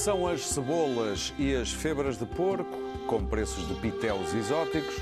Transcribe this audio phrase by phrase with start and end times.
[0.00, 4.96] São as cebolas e as febras de porco, com preços de pitéus exóticos.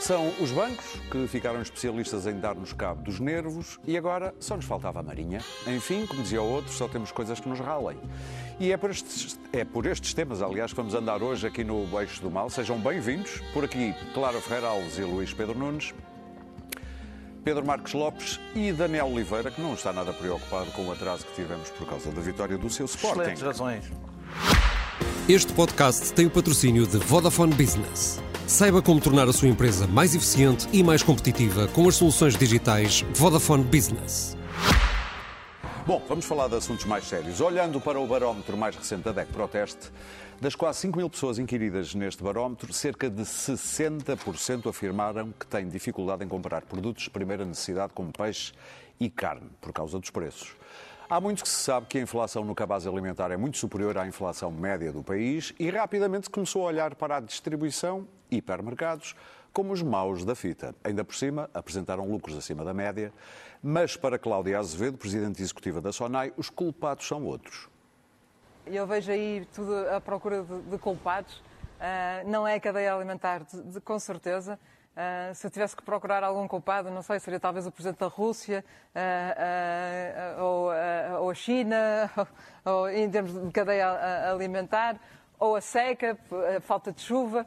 [0.00, 3.78] São os bancos, que ficaram especialistas em dar-nos cabo dos nervos.
[3.86, 5.38] E agora só nos faltava a marinha.
[5.68, 7.96] Enfim, como dizia o outro, só temos coisas que nos ralem.
[8.58, 11.86] E é por, estes, é por estes temas, aliás, que vamos andar hoje aqui no
[11.86, 12.50] Beixo do Mal.
[12.50, 13.40] Sejam bem-vindos.
[13.52, 15.94] Por aqui, Clara Ferreira Alves e Luís Pedro Nunes.
[17.44, 21.34] Pedro Marcos Lopes e Daniel Oliveira, que não está nada preocupado com o atraso que
[21.36, 23.20] tivemos por causa da vitória do seu Sporting.
[23.20, 24.07] Excelentes razões.
[25.28, 28.18] Este podcast tem o patrocínio de Vodafone Business.
[28.46, 33.04] Saiba como tornar a sua empresa mais eficiente e mais competitiva com as soluções digitais
[33.12, 34.38] Vodafone Business.
[35.86, 37.42] Bom, vamos falar de assuntos mais sérios.
[37.42, 39.90] Olhando para o barómetro mais recente da DEC Proteste,
[40.40, 46.24] das quase 5 mil pessoas inquiridas neste barómetro, cerca de 60% afirmaram que têm dificuldade
[46.24, 48.54] em comprar produtos de primeira necessidade como peixe
[48.98, 50.57] e carne, por causa dos preços.
[51.10, 54.06] Há muito que se sabe que a inflação no cabaz alimentar é muito superior à
[54.06, 59.16] inflação média do país e rapidamente começou a olhar para a distribuição, hipermercados,
[59.50, 60.74] como os maus da fita.
[60.84, 63.10] Ainda por cima, apresentaram lucros acima da média,
[63.62, 67.70] mas para Cláudia Azevedo, presidente executiva da SONAI, os culpados são outros.
[68.66, 71.36] Eu vejo aí tudo à procura de, de culpados.
[71.36, 74.60] Uh, não é a cadeia alimentar, de, de, com certeza.
[74.98, 78.08] Uh, se eu tivesse que procurar algum culpado, não sei, seria talvez o Presidente da
[78.08, 78.64] Rússia,
[78.96, 80.70] uh, ou,
[81.20, 82.10] ou, a China,
[82.64, 84.98] ou, ou, em termos de cadeia alimentar,
[85.38, 86.18] ou a seca,
[86.56, 87.46] a falta de chuva.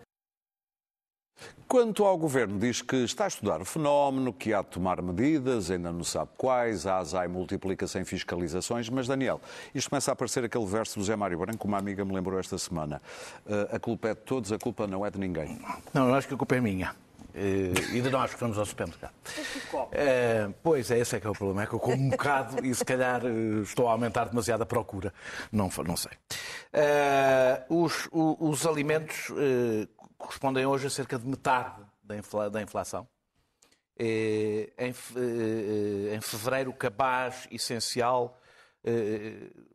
[1.67, 5.69] Quanto ao governo, diz que está a estudar o fenómeno, que há de tomar medidas,
[5.71, 9.41] ainda não sabe quais, a ASAI multiplica sem fiscalizações, mas Daniel,
[9.75, 12.58] isto começa a aparecer aquele verso do Zé Mário Branco, uma amiga me lembrou esta
[12.58, 13.02] semana.
[13.45, 15.59] Uh, a culpa é de todos, a culpa não é de ninguém.
[15.93, 16.95] Não, eu acho que a culpa é minha.
[17.33, 19.14] Uh, e de nós que vamos ao supermercado.
[19.92, 22.65] Uh, pois é, esse é que é o problema, é que eu como um bocado
[22.65, 25.14] e se calhar uh, estou a aumentar demasiado a procura.
[25.52, 26.11] Não, não sei.
[27.67, 29.31] Os, os, os, alimentos
[30.17, 33.08] correspondem hoje a cerca de metade da, infla, da inflação.
[33.97, 34.70] Em,
[36.15, 38.39] em fevereiro, o cabaz essencial,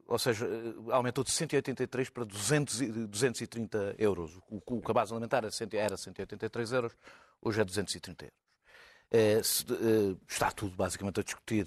[0.06, 0.48] ou seja,
[0.90, 4.38] aumentou de 183 para 200, 230 euros.
[4.50, 6.92] O, o cabaz alimentar era 183 euros,
[7.42, 8.46] hoje é 230 euros.
[9.08, 11.66] É, se, é, está tudo basicamente a discutir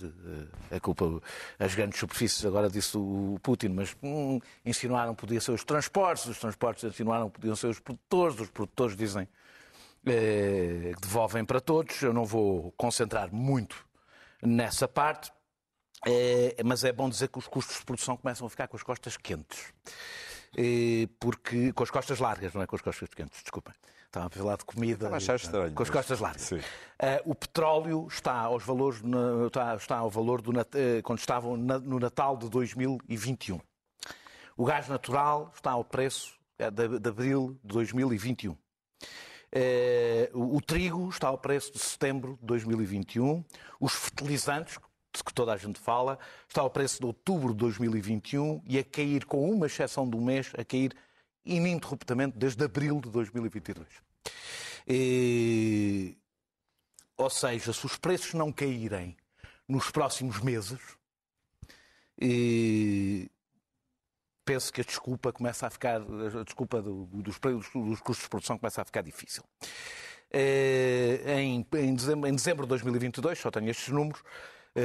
[0.69, 1.21] é, a culpa,
[1.57, 6.25] as grandes superfícies, agora disse o Putin, mas hum, insinuaram que podiam ser os transportes,
[6.25, 9.27] os transportes insinuaram que podiam ser os produtores, os produtores dizem
[10.03, 12.01] que devolvem para todos.
[12.01, 13.85] Eu não vou concentrar muito
[14.41, 15.31] nessa parte,
[16.65, 19.17] mas é bom dizer que os custos de produção começam a ficar com as costas
[19.17, 19.73] quentes.
[21.19, 23.73] Porque, com as costas largas, não é com as costas quentes, desculpem.
[24.09, 25.15] Estava a falar de comida.
[25.15, 25.71] Achar estranho.
[25.71, 26.51] Com as costas largas.
[26.51, 26.59] Uh,
[27.25, 29.03] o petróleo está aos valores,
[29.45, 30.63] está, está ao valor do, uh,
[31.03, 33.61] quando estavam no Natal de 2021.
[34.57, 38.51] O gás natural está ao preço é, de, de abril de 2021.
[38.51, 38.57] Uh,
[40.33, 43.45] o, o trigo está ao preço de setembro de 2021.
[43.79, 44.79] Os fertilizantes,
[45.15, 48.83] de que toda a gente fala, está ao preço de outubro de 2021 e a
[48.83, 50.95] cair, com uma exceção do mês, a cair
[51.49, 53.87] ininterruptamente desde abril de 2022.
[54.87, 56.17] E,
[57.17, 59.15] ou seja, se os preços não caírem
[59.67, 60.79] nos próximos meses,
[62.19, 63.29] e,
[64.43, 68.57] penso que a desculpa começa a ficar, a desculpa do, dos, dos, custos de produção
[68.57, 69.43] começa a ficar difícil.
[70.31, 74.23] Em, em, dezembro, em dezembro de 2022, só tenho estes números,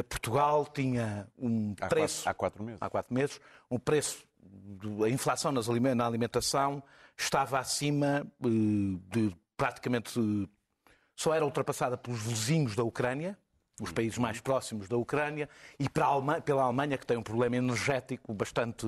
[0.09, 2.29] Portugal tinha um preço.
[2.29, 2.83] Há quatro, há quatro meses.
[2.83, 4.25] Há quatro meses, um preço
[5.05, 6.83] a inflação na alimentação
[7.17, 8.49] estava acima eh,
[9.11, 10.21] de praticamente.
[11.15, 13.39] só era ultrapassada pelos vizinhos da Ucrânia,
[13.81, 18.87] os países mais próximos da Ucrânia, e pela Alemanha, que tem um problema energético bastante,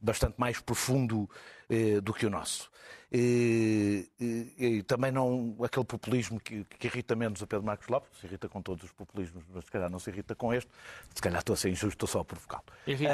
[0.00, 1.28] bastante mais profundo
[1.70, 2.68] eh, do que o nosso.
[3.12, 8.18] E, e, e, também não aquele populismo que, que, irrita menos a Pedro Marcos Lopes,
[8.20, 10.70] se irrita com todos os populismos, mas se calhar não se irrita com este,
[11.14, 12.64] se calhar estou a ser injusto, estou só a provocá-lo.
[12.86, 13.12] Irrita,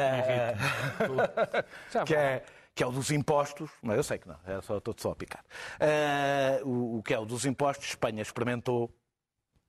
[0.98, 1.66] irrita.
[2.04, 2.44] que, é,
[2.74, 5.16] que é o dos impostos, mas eu sei que não, é só, estou só a
[5.16, 5.44] picar.
[5.80, 8.90] Uh, o, o que é o dos impostos, Espanha experimentou,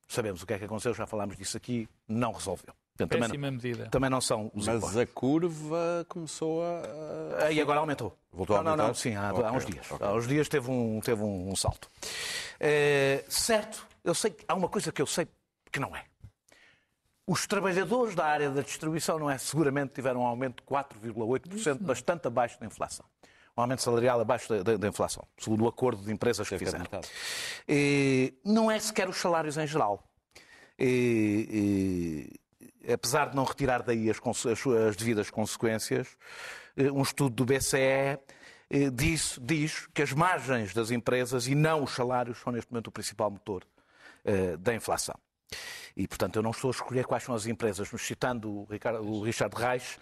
[0.09, 2.73] sabemos o que é que aconteceu, já falámos disso aqui, não resolveu.
[2.97, 3.89] Portanto, Péssima também, medida.
[3.89, 4.97] Também não são os Mas impostos.
[4.97, 7.51] a curva começou a.
[7.51, 8.17] E agora aumentou.
[8.31, 8.83] Voltou não, a aumentar?
[8.83, 9.91] Não, não, sim, há, okay, há uns dias.
[9.91, 10.07] Okay.
[10.07, 11.91] Há uns dias teve um, teve um, um salto.
[12.59, 15.27] É, certo, eu sei há uma coisa que eu sei
[15.71, 16.05] que não é.
[17.27, 19.37] Os trabalhadores da área da distribuição, não é?
[19.37, 23.05] Seguramente tiveram um aumento de 4,8%, bastante abaixo da inflação.
[23.55, 26.85] Um aumento salarial abaixo da, da, da inflação, segundo o acordo de empresas que fizeram.
[27.67, 30.03] E, não é sequer os salários em geral.
[30.79, 32.29] E,
[32.91, 36.17] apesar de não retirar daí as, as, as devidas consequências,
[36.93, 38.19] um estudo do BCE
[38.93, 42.91] diz, diz que as margens das empresas e não os salários são neste momento o
[42.91, 43.63] principal motor
[44.59, 45.15] da inflação.
[45.95, 47.89] E, portanto, eu não estou a escolher quais são as empresas.
[47.91, 49.97] Mas citando o, Ricardo, o Richard Reich,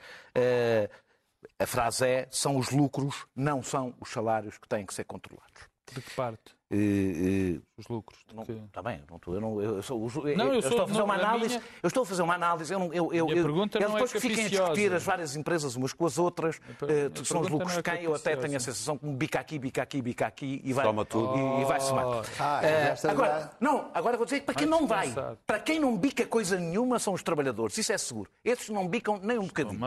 [1.60, 5.70] a frase é: são os lucros, não são os salários que têm que ser controlados.
[5.94, 6.55] De que parte?
[6.72, 8.20] Uh, uh, os lucros.
[8.66, 11.06] Está bem, não estou, eu, não, eu, sou, eu, não, eu, estou a fazer não,
[11.06, 11.58] uma análise.
[11.58, 11.70] Minha...
[11.84, 12.74] Eu estou a fazer uma análise.
[12.74, 15.36] Eu, não, eu, eu, eu, pergunta eu, depois é que fiquem a discutir as várias
[15.36, 18.58] empresas umas com as outras, uh, são os lucros é de quem eu até tenho
[18.58, 21.38] a sensação que bica aqui, bica aqui, bica aqui e vai, Toma tudo.
[21.38, 22.26] E, e vai se matar.
[22.40, 25.14] Ah, uh, agora, não, agora vou dizer que para quem não vai,
[25.46, 28.32] para quem não bica coisa nenhuma são os trabalhadores, isso é seguro.
[28.44, 29.80] Esses não bicam nem um bocadinho.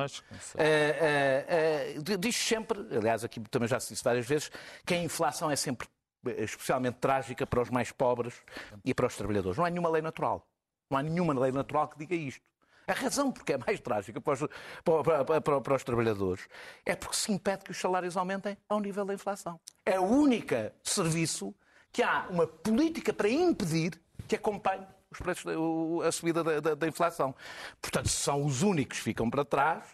[2.21, 4.49] Diz sempre, aliás, aqui também já se disse várias vezes,
[4.87, 5.89] que a inflação é sempre
[6.39, 8.35] especialmente trágica para os mais pobres
[8.85, 9.57] e para os trabalhadores.
[9.57, 10.47] Não há nenhuma lei natural.
[10.91, 12.43] Não há nenhuma lei natural que diga isto.
[12.87, 14.41] A razão porque é mais trágica para os,
[14.83, 16.49] para, para, para os, trabalhadores
[16.87, 19.61] é porque se impede que os salários aumentem ao nível da inflação.
[19.85, 21.55] É o único serviço
[21.93, 25.45] que há uma política para impedir que acompanhe os preços,
[26.03, 27.35] a subida da, da, da inflação.
[27.81, 29.85] Portanto, são os únicos que ficam para trás.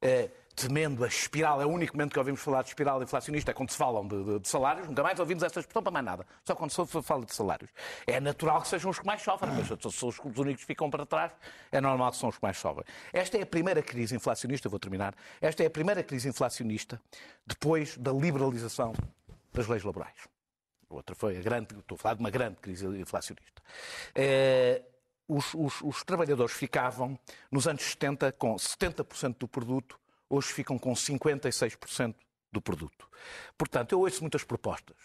[0.00, 3.54] É, temendo a espiral, é o único momento que ouvimos falar de espiral inflacionista é
[3.54, 6.26] quando se falam de, de, de salários, nunca mais ouvimos essa expressão para mais nada,
[6.44, 7.70] só quando se fala de salários.
[8.06, 10.90] É natural que sejam os que mais sofrem, mas são os, os únicos que ficam
[10.90, 11.32] para trás,
[11.70, 12.84] é normal que são os que mais sofrem.
[13.12, 17.00] Esta é a primeira crise inflacionista, vou terminar, esta é a primeira crise inflacionista
[17.46, 18.92] depois da liberalização
[19.52, 20.28] das leis laborais.
[20.88, 23.62] Outra foi a grande, estou a falar de uma grande crise inflacionista.
[24.14, 24.82] É,
[25.26, 27.18] os, os, os, trabalhadores ficavam,
[27.50, 29.98] nos anos 70, com 70% do produto
[30.32, 32.14] hoje ficam com 56%
[32.50, 33.08] do produto.
[33.56, 34.96] Portanto, eu ouço muitas propostas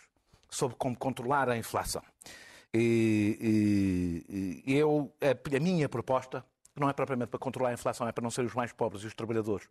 [0.50, 2.02] sobre como controlar a inflação.
[2.74, 6.46] E, e, eu, a, a, minha proposta
[6.76, 9.08] não é propriamente para controlar a inflação, é para não ser os mais pobres e
[9.08, 9.68] os trabalhadores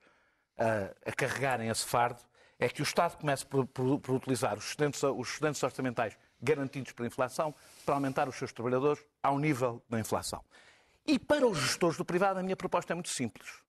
[0.58, 2.20] a, a carregarem esse fardo,
[2.59, 6.93] é que o Estado comece por, por, por utilizar os excedentes, os excedentes orçamentais garantidos
[6.93, 7.55] pela inflação
[7.85, 10.43] para aumentar os seus trabalhadores ao nível da inflação.
[11.06, 13.65] E para os gestores do privado, a minha proposta é muito simples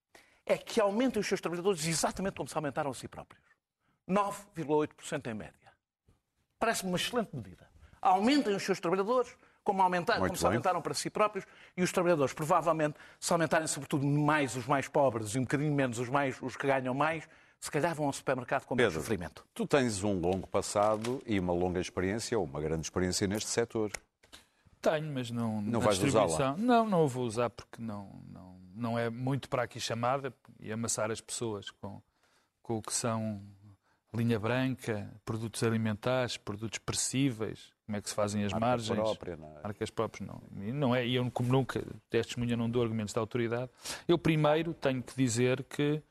[0.47, 3.43] é que aumentem os seus trabalhadores exatamente como se aumentaram a si próprios.
[4.09, 5.73] 9,8% em média.
[6.57, 7.69] Parece-me uma excelente medida.
[8.01, 11.45] Aumentem os seus trabalhadores como, aumentar, como se aumentaram para si próprios
[11.75, 15.99] e os trabalhadores, provavelmente, se aumentarem sobretudo mais os mais pobres e um bocadinho menos
[15.99, 17.27] os, mais, os que ganham mais,
[17.59, 19.45] se calhar vão ao supermercado com menos sofrimento.
[19.53, 23.91] Tu tens um longo passado e uma longa experiência, ou uma grande experiência neste setor.
[24.81, 25.61] Tenho, mas não.
[25.61, 26.55] Não vais usá-la?
[26.55, 30.71] Não, não o vou usar porque não, não, não é muito para aqui chamada e
[30.71, 32.01] amassar as pessoas com,
[32.61, 33.41] com o que são
[34.13, 38.99] linha branca, produtos alimentares, produtos perecíveis, como é que se fazem as Marca margens.
[38.99, 39.61] Própria, não é?
[39.63, 40.41] Marcas próprias, não.
[40.61, 43.69] E não é, e eu, como nunca testemunha, não dou argumentos de autoridade.
[44.07, 46.01] Eu primeiro tenho que dizer que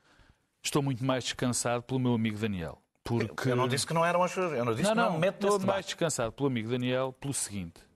[0.63, 2.81] estou muito mais descansado pelo meu amigo Daniel.
[3.03, 3.49] Porque...
[3.49, 4.35] Eu não disse que não eram as.
[4.35, 7.86] Eu não disse não, que não, não estou mais descansado pelo amigo Daniel pelo seguinte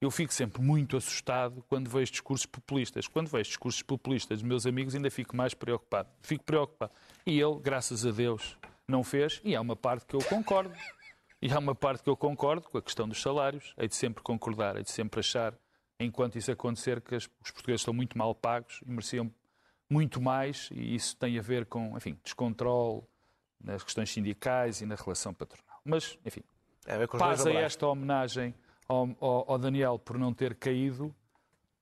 [0.00, 3.08] eu fico sempre muito assustado quando vejo discursos populistas.
[3.08, 6.08] Quando vejo discursos populistas dos meus amigos, ainda fico mais preocupado.
[6.22, 6.92] Fico preocupado.
[7.26, 8.56] E ele, graças a Deus,
[8.86, 10.74] não fez, e há uma parte que eu concordo.
[11.42, 13.74] E há uma parte que eu concordo com a questão dos salários.
[13.76, 15.54] Hei de sempre concordar, hei de sempre achar,
[15.98, 19.32] enquanto isso acontecer, que os portugueses estão muito mal pagos e mereciam
[19.90, 23.02] muito mais, e isso tem a ver com, enfim, descontrole
[23.60, 25.80] nas questões sindicais e na relação patronal.
[25.84, 26.42] Mas, enfim,
[26.86, 28.54] é, paz a esta homenagem
[28.88, 31.14] ao, ao, ao Daniel por não ter caído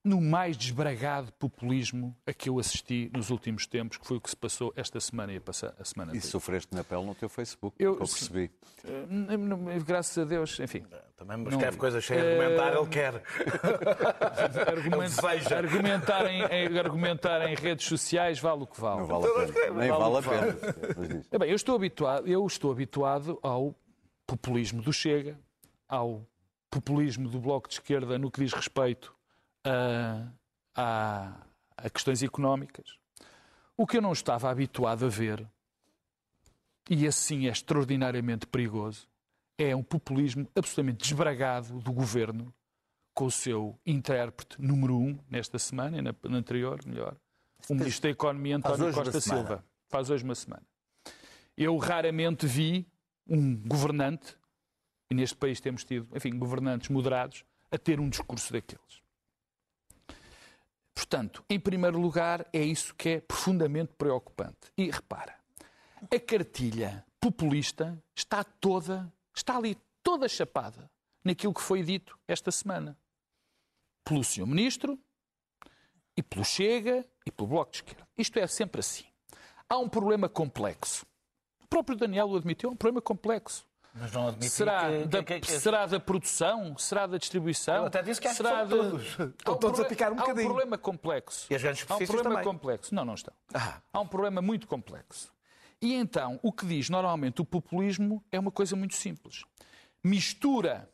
[0.06, 4.30] no mais desbragado populismo a que eu assisti nos últimos tempos, que foi o que
[4.30, 7.28] se passou esta semana e a, passar, a semana E sofreste na pele no teu
[7.28, 8.48] Facebook, eu, eu percebi.
[8.84, 10.84] Uh, graças a Deus, enfim.
[11.16, 13.14] Também me escreve coisas sem argumentar, uh, ele quer.
[14.68, 15.10] Argument,
[15.56, 19.00] argumentar, em, argumentar em redes sociais vale o que vale.
[19.00, 19.74] Não vale a pena.
[19.74, 21.24] Nem vale, vale a pena.
[21.32, 23.74] É bem, eu estou habituado, eu estou habituado ao
[24.24, 25.36] populismo do Chega,
[25.88, 26.24] ao
[26.76, 29.14] populismo do Bloco de Esquerda no que diz respeito
[29.64, 30.28] a,
[30.74, 31.32] a,
[31.76, 32.98] a questões económicas.
[33.76, 35.46] O que eu não estava habituado a ver,
[36.88, 39.08] e assim é extraordinariamente perigoso,
[39.58, 42.52] é um populismo absolutamente desbragado do governo,
[43.14, 47.16] com o seu intérprete número um nesta semana, e na, na anterior, melhor,
[47.70, 49.64] o Ministro da Economia, António Costa Silva.
[49.88, 50.62] Faz hoje uma semana.
[51.56, 52.86] Eu raramente vi
[53.26, 54.36] um governante
[55.10, 59.02] e neste país temos tido, enfim, governantes moderados a ter um discurso daqueles.
[60.94, 64.72] Portanto, em primeiro lugar, é isso que é profundamente preocupante.
[64.76, 65.38] E repara,
[66.12, 70.90] a cartilha populista está toda, está ali toda chapada
[71.22, 72.96] naquilo que foi dito esta semana.
[74.04, 74.46] Pelo Sr.
[74.46, 74.98] Ministro
[76.16, 78.08] e pelo Chega e pelo Bloco de Esquerda.
[78.16, 79.04] Isto é sempre assim.
[79.68, 81.04] Há um problema complexo.
[81.62, 83.66] O próprio Daniel o admitiu, é um problema complexo.
[83.98, 86.76] Mas não admite Será, que, da, que, que, será da produção?
[86.76, 87.76] Será da distribuição?
[87.76, 89.06] Eu até disse que acho será que são todos.
[89.06, 90.46] Estão um todos a picar um Há um bocadinho.
[90.46, 91.46] problema complexo.
[91.50, 92.44] E as grandes Há um problema também.
[92.44, 92.94] complexo.
[92.94, 93.32] Não, não estão.
[93.54, 93.80] Ah.
[93.92, 95.32] Há um problema muito complexo.
[95.80, 99.44] E então, o que diz normalmente o populismo é uma coisa muito simples.
[100.04, 100.90] Mistura,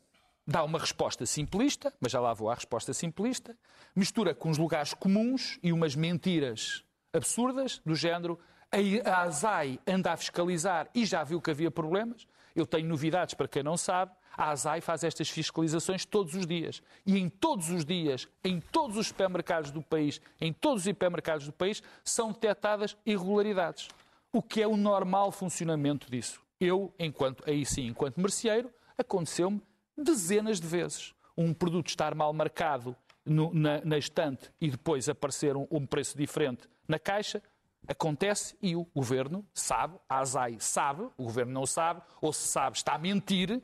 [0.47, 3.55] dá uma resposta simplista, mas já lá vou à resposta simplista,
[3.95, 6.83] mistura com os lugares comuns e umas mentiras
[7.13, 8.39] absurdas, do género
[8.71, 12.25] a a ASAI anda a fiscalizar e já viu que havia problemas.
[12.55, 14.11] Eu tenho novidades para quem não sabe.
[14.35, 16.81] A ASAI faz estas fiscalizações todos os dias.
[17.05, 21.45] E em todos os dias, em todos os supermercados do país, em todos os hipermercados
[21.45, 23.87] do país, são detectadas irregularidades.
[24.31, 26.41] O que é o normal funcionamento disso.
[26.59, 29.61] Eu, enquanto, aí sim, enquanto merceeiro, aconteceu-me
[29.97, 31.13] dezenas de vezes.
[31.37, 32.95] Um produto estar mal marcado
[33.25, 37.41] no- na, na estante e depois aparecer um, um preço diferente na caixa,
[37.87, 42.77] acontece e o governo sabe, a ASAI sabe, o governo não sabe, ou se sabe,
[42.77, 43.61] está a mentir,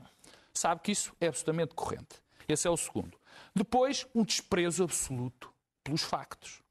[0.53, 2.21] sabe que isso é absolutamente corrente.
[2.47, 3.17] Esse é o segundo.
[3.55, 6.61] Depois, um desprezo absoluto pelos factos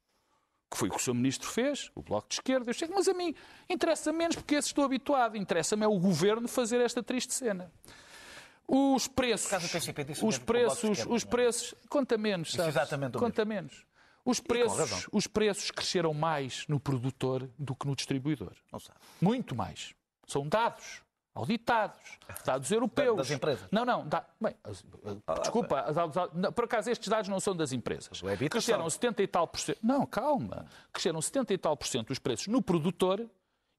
[0.69, 1.15] que foi o que o Sr.
[1.15, 2.69] Ministro fez, o Bloco de Esquerda.
[2.69, 3.33] Eu chego, mas a mim
[3.67, 5.35] interessa menos porque esse estou habituado.
[5.35, 7.71] Interessa-me é o Governo fazer esta triste cena.
[8.67, 11.25] Os preços, acaso o PCP disse os mesmo preços, Esquerda, os é?
[11.25, 12.67] preços, conta menos, sabes?
[12.67, 13.83] exatamente o conta menos.
[14.25, 18.53] Os preços, os preços cresceram mais no produtor do que no distribuidor.
[18.71, 18.99] Não sabe.
[19.21, 19.93] Muito mais.
[20.27, 21.01] São dados
[21.33, 23.15] auditados, dados europeus.
[23.17, 23.67] das empresas?
[23.71, 24.05] Não, não.
[24.07, 24.83] da- bem, as-
[25.41, 25.85] desculpa,
[26.53, 28.21] por acaso estes dados não são das empresas.
[28.21, 28.89] EBITDA Cresceram são.
[28.89, 29.79] 70 e tal por cento.
[29.81, 30.65] Não, calma.
[30.91, 33.25] Cresceram 70 e tal por cento os preços no produtor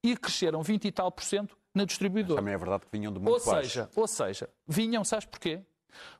[0.02, 2.40] e cresceram 20 e tal por cento na distribuidora.
[2.40, 3.68] Também é verdade que vinham de muito Ou baixo.
[3.68, 5.60] seja, ou seja, vinham, sabes porquê?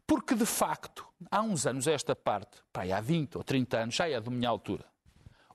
[0.07, 3.95] Porque, de facto, há uns anos esta parte, pá, aí há 20 ou 30 anos,
[3.95, 4.85] já é de minha altura,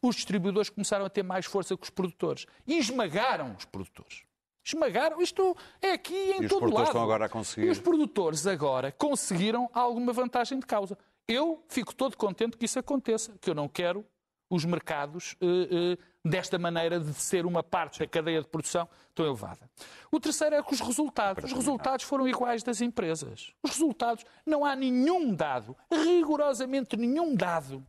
[0.01, 2.45] os distribuidores começaram a ter mais força que os produtores.
[2.67, 4.23] E esmagaram os produtores.
[4.63, 5.21] Esmagaram.
[5.21, 6.85] Isto é aqui em E os todo produtores lado.
[6.87, 7.67] estão agora a conseguir.
[7.67, 10.97] E os produtores agora conseguiram alguma vantagem de causa.
[11.27, 14.05] Eu fico todo contente que isso aconteça, que eu não quero
[14.49, 19.25] os mercados eh, eh, desta maneira de ser uma parte da cadeia de produção tão
[19.25, 19.69] elevada.
[20.11, 21.43] O terceiro é que os resultados.
[21.45, 23.53] Os resultados foram iguais das empresas.
[23.63, 27.85] Os resultados, não há nenhum dado, rigorosamente nenhum dado,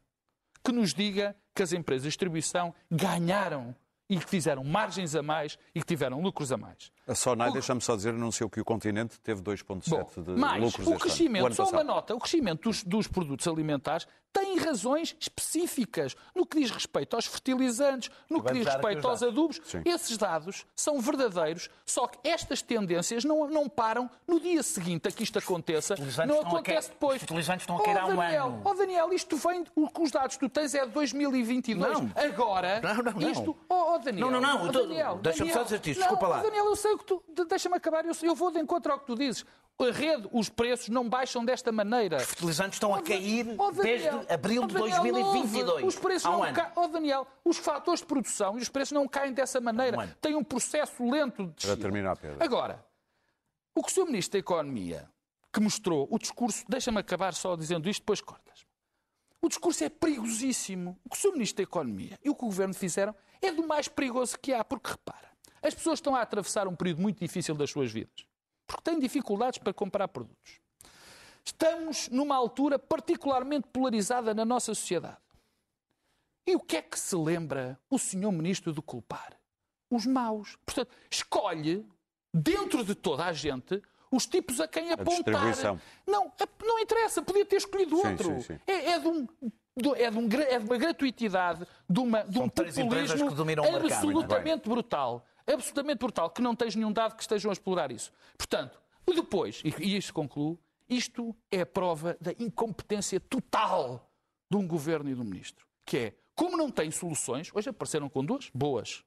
[0.65, 3.75] que nos diga que as empresas de distribuição ganharam
[4.09, 6.91] e que fizeram margens a mais e que tiveram lucros a mais.
[7.09, 10.81] A Sonai, deixa-me só dizer, anunciou que o continente teve 2,7 de Mas lucros o
[10.81, 10.99] este ano.
[11.01, 16.45] crescimento, ano só uma nota, o crescimento dos, dos produtos alimentares tem razões específicas no
[16.45, 19.61] que diz respeito aos fertilizantes, no que diz respeito os aos adubos.
[19.65, 19.81] Sim.
[19.85, 25.13] Esses dados são verdadeiros, só que estas tendências não, não param no dia seguinte a
[25.13, 25.95] que isto aconteça.
[26.27, 27.15] Não acontece cair- depois.
[27.17, 28.63] os fertilizantes estão a cair Oh, há um Daniel, ano.
[28.65, 29.65] Oh, Daniel, isto vem.
[29.75, 31.99] o- Os dados que tu tens é de 2022.
[32.01, 32.11] Não.
[32.15, 33.31] Agora, Não, não, não.
[33.31, 33.57] isto.
[33.69, 34.31] Oh, oh, Daniel.
[34.31, 36.43] Não, não, não, oh, deixa-me só dizer-te isto, desculpa lá.
[36.43, 37.23] Daniel, eu sei o que tu.
[37.29, 39.45] de- Deixa-me acabar, eu, eu vou de encontro ao que tu dizes.
[39.79, 42.17] A rede, os preços não baixam desta maneira.
[42.17, 43.83] Os fertilizantes estão a Oh, Dan- cair oh, Daniel,
[44.19, 45.85] desde abril oh, de Daniel, 2022.
[45.87, 46.55] Os preços Há um não ano.
[46.55, 46.73] caem.
[46.77, 49.99] Oh, Daniel, os fatores de produção e os preços não caem dessa maneira.
[50.01, 50.09] Um.
[50.21, 51.77] Tem um processo lento de descida.
[51.77, 52.43] terminar, Pedro.
[52.43, 52.83] Agora,
[53.75, 54.07] o que o Sr.
[54.07, 55.11] Ministro da Economia,
[55.53, 58.66] que mostrou o discurso, deixa-me acabar só dizendo isto, depois cortas.
[59.41, 60.99] O discurso é perigosíssimo.
[61.05, 61.33] O que o Sr.
[61.33, 64.65] Ministro da Economia e o que o Governo fizeram é do mais perigoso que há,
[64.65, 65.31] porque repara,
[65.63, 68.27] as pessoas estão a atravessar um período muito difícil das suas vidas,
[68.67, 70.61] porque têm dificuldades para comprar produtos.
[71.45, 75.19] Estamos numa altura particularmente polarizada na nossa sociedade.
[76.47, 78.33] E o que é que se lembra o Sr.
[78.33, 79.39] Ministro de culpar?
[79.91, 80.57] Os maus.
[80.65, 81.87] Portanto, escolhe,
[82.33, 85.15] dentro de toda a gente, os tipos a quem apontar.
[85.17, 85.81] distribuição.
[86.07, 88.35] Não, a- não interessa, podia ter escolhido Sim, outro.
[88.37, 88.59] sim, sim.
[88.67, 89.27] É, é de um.
[89.77, 93.29] do- É de, um é de uma gratuitidade, de, uma, de um populismo
[93.75, 95.27] absolutamente brutal.
[95.47, 98.11] Absolutamente brutal, que não tens nenhum dado que estejam a explorar isso.
[98.37, 100.59] Portanto, depois, e, e isto concluo,
[100.89, 104.11] isto é a prova da incompetência total
[104.51, 105.65] de um governo e de um ministro.
[105.85, 109.05] Que é, como não tem soluções, hoje apareceram com duas, boas,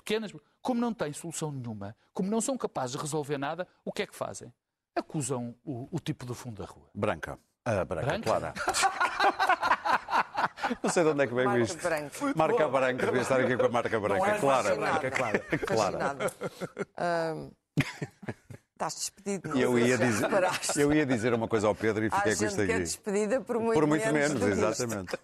[0.00, 4.02] pequenas, como não têm solução nenhuma, como não são capazes de resolver nada, o que
[4.02, 4.52] é que fazem?
[4.94, 6.88] Acusam o, o tipo do fundo da rua.
[6.94, 7.38] Branca.
[7.64, 8.24] Ah, branca, Branca?
[8.24, 8.54] clara.
[10.82, 11.82] Não sei de onde é que veio Marca isto.
[11.82, 12.32] branca.
[12.36, 14.38] Marca branca, devia estar aqui com a marca branca.
[14.38, 14.68] Clara.
[14.68, 15.10] Fascinada.
[15.10, 15.44] Clara.
[15.66, 16.32] Fascinada.
[16.96, 17.50] Ahm,
[18.80, 19.58] Estás despedido.
[19.58, 20.26] eu ia, dizer,
[20.76, 22.82] eu ia dizer uma coisa ao Pedro e Há fiquei com isto que é aqui.
[22.84, 24.48] despedida por muito, Por muito menos, isto.
[24.48, 25.18] exatamente.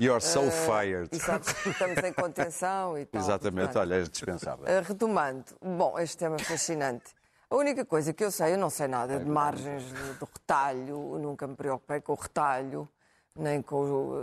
[0.00, 1.10] You're so fired.
[1.12, 3.20] E sabes que estamos em contenção e tal.
[3.20, 3.82] Exatamente, portanto.
[3.82, 4.64] olha, és dispensável.
[4.64, 7.04] Uh, retomando, bom, este tema é fascinante.
[7.50, 11.18] A única coisa que eu sei, eu não sei nada de margens de- do retalho,
[11.18, 12.88] nunca me preocupei com o retalho.
[13.38, 14.18] nem com o.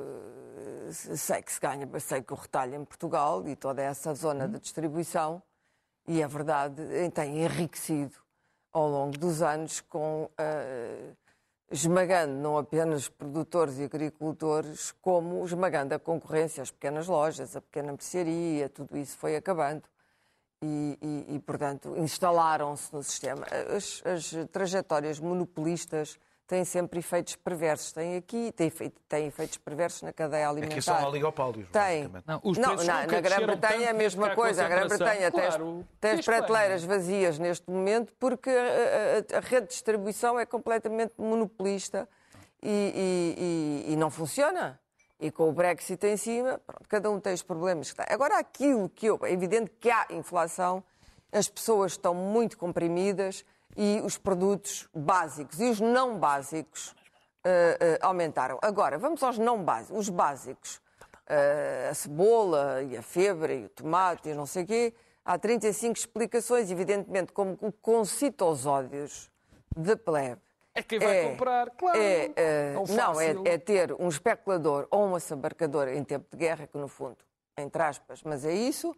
[0.90, 4.48] eh, Sei que se ganha, sei que o retalho em Portugal e toda essa zona
[4.48, 5.44] de distribuição,
[6.08, 8.16] e é verdade, eh, tem enriquecido
[8.74, 10.30] ao longo dos anos com.
[10.38, 11.14] eh,
[11.72, 17.92] esmagando não apenas produtores e agricultores, como esmagando a concorrência, as pequenas lojas, a pequena
[17.92, 19.82] mercearia, tudo isso foi acabando.
[20.64, 23.46] E, e- e, portanto, instalaram-se no sistema.
[23.76, 27.92] As, as trajetórias monopolistas têm sempre efeitos perversos.
[27.92, 30.74] Têm aqui, efeito- têm efeitos perversos na cadeia alimentar.
[30.74, 32.10] Aqui são oligopólios, Tem.
[32.26, 34.66] Não, os Não, preços na, Grã-Bretanha é a mesma coisa.
[34.66, 35.88] A Grã-Bretanha tem, as- concentração.
[36.00, 36.46] tem as Claro.
[36.46, 42.08] Prateleiras vazias neste momento porque a, a- a rede de distribuição é completamente monopolista
[42.62, 44.80] e, e- e- e não funciona.
[45.20, 48.06] E com o Brexit em cima, pronto, cada um tem os problemas que tem.
[48.14, 49.18] Agora, aquilo que eu.
[49.24, 50.84] É evidente que há inflação,
[51.32, 56.96] as pessoas estão muito comprimidas e os produtos básicos e os não básicos
[57.44, 58.58] eh, eh, aumentaram.
[58.62, 60.00] Agora, vamos aos não básicos.
[60.00, 60.82] Os básicos,
[61.28, 64.94] eh, a cebola e a febre e o tomate e não sei o quê,
[65.26, 69.30] há 35 explicações, evidentemente, como o concitosódios
[69.76, 70.42] de plebe.
[70.76, 72.00] É quem vai comprar, claro.
[72.00, 76.38] É, É o não, é, é ter um especulador ou um assabarcador em tempo de
[76.38, 77.18] guerra, que no fundo,
[77.58, 78.96] entre aspas, mas é isso,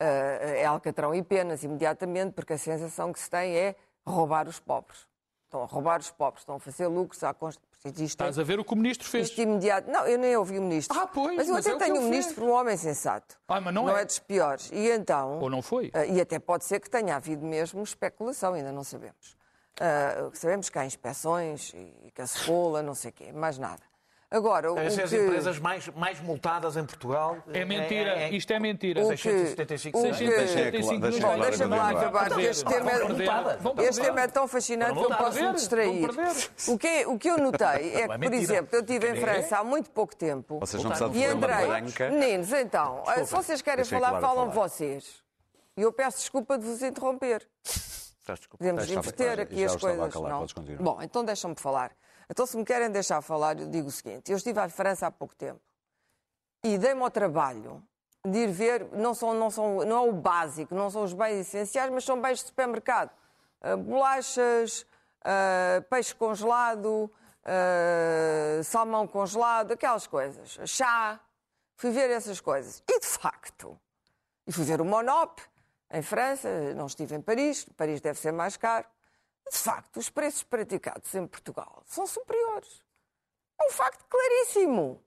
[0.00, 3.74] eh, é alcatrão e penas imediatamente, porque a sensação que se tem é
[4.08, 5.06] roubar os pobres.
[5.44, 7.62] Estão a roubar os pobres, estão a fazer lucros à consta.
[7.84, 9.28] Isto Estás a ver o que o ministro fez.
[9.28, 9.90] isto imediato.
[9.90, 10.98] Não, eu nem ouvi o ministro.
[10.98, 12.38] Ah, pois, mas eu mas até é o tenho um ministro fez.
[12.46, 13.36] por um homem sensato.
[13.48, 14.02] Ah, mas não é.
[14.02, 14.68] é dos piores.
[14.72, 15.38] E então.
[15.38, 15.90] Ou não foi?
[15.94, 19.36] ah, e até pode ser que tenha havido mesmo especulação, ainda não sabemos.
[19.80, 21.72] Ah, sabemos que há inspeções
[22.04, 23.82] e que a cebola, não sei o quê, mais nada.
[24.30, 25.16] Agora, o Devem ser as que...
[25.16, 27.38] empresas mais, mais multadas em Portugal.
[27.50, 28.28] É mentira.
[28.28, 29.02] Isto é mentira.
[29.02, 30.18] O que- 675 o centavos.
[30.18, 32.64] que- Deixa claro, Bom, deixa Bom, claro deixa-me lá acabar, porque este.
[32.64, 33.88] Vão perder.
[33.88, 36.10] este tema é tão fascinante que eu posso me distrair.
[36.68, 38.42] O que, o que eu notei é Não que, é por mentira.
[38.42, 40.58] exemplo, eu estive em França há muito pouco tempo.
[40.60, 44.68] Vocês não precisam de E Andrei, meninos, então, se vocês querem falar, falam falar.
[44.68, 45.22] vocês.
[45.74, 47.48] E eu peço desculpa de vos interromper.
[47.64, 48.58] Desculpa.
[48.58, 50.12] Podemos inverter aqui as coisas.
[50.78, 51.92] Bom, então deixam-me falar.
[52.30, 55.10] Então, se me querem deixar falar, eu digo o seguinte: eu estive à França há
[55.10, 55.60] pouco tempo
[56.62, 57.82] e dei-me ao trabalho
[58.24, 61.40] de ir ver, não, são, não, são, não é o básico, não são os bens
[61.40, 63.10] essenciais, mas são bens de supermercado.
[63.60, 64.84] Ah, bolachas,
[65.22, 67.10] ah, peixe congelado,
[67.44, 70.58] ah, salmão congelado, aquelas coisas.
[70.66, 71.20] Chá.
[71.76, 72.82] Fui ver essas coisas.
[72.88, 73.78] E, de facto,
[74.44, 75.40] e fui ver o Monop,
[75.90, 78.84] em França, não estive em Paris, Paris deve ser mais caro.
[79.50, 82.82] De facto, os preços praticados em Portugal são superiores.
[83.60, 85.02] É um facto claríssimo.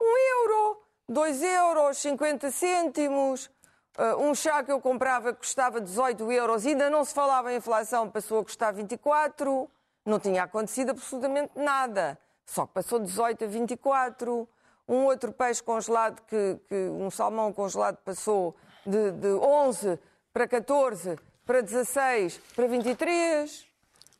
[0.00, 3.50] Um euro, dois euros, 50 cêntimos.
[3.96, 8.10] ah, um chá que eu comprava custava 18 euros, ainda não se falava em inflação,
[8.10, 9.70] passou a custar 24.
[10.04, 12.18] Não tinha acontecido absolutamente nada.
[12.46, 14.48] Só que passou de 18 a 24.
[14.88, 19.98] Um outro peixe congelado, que, que um salmão congelado passou de, de 11
[20.32, 21.18] para 14,
[21.48, 23.66] para 16, para 23.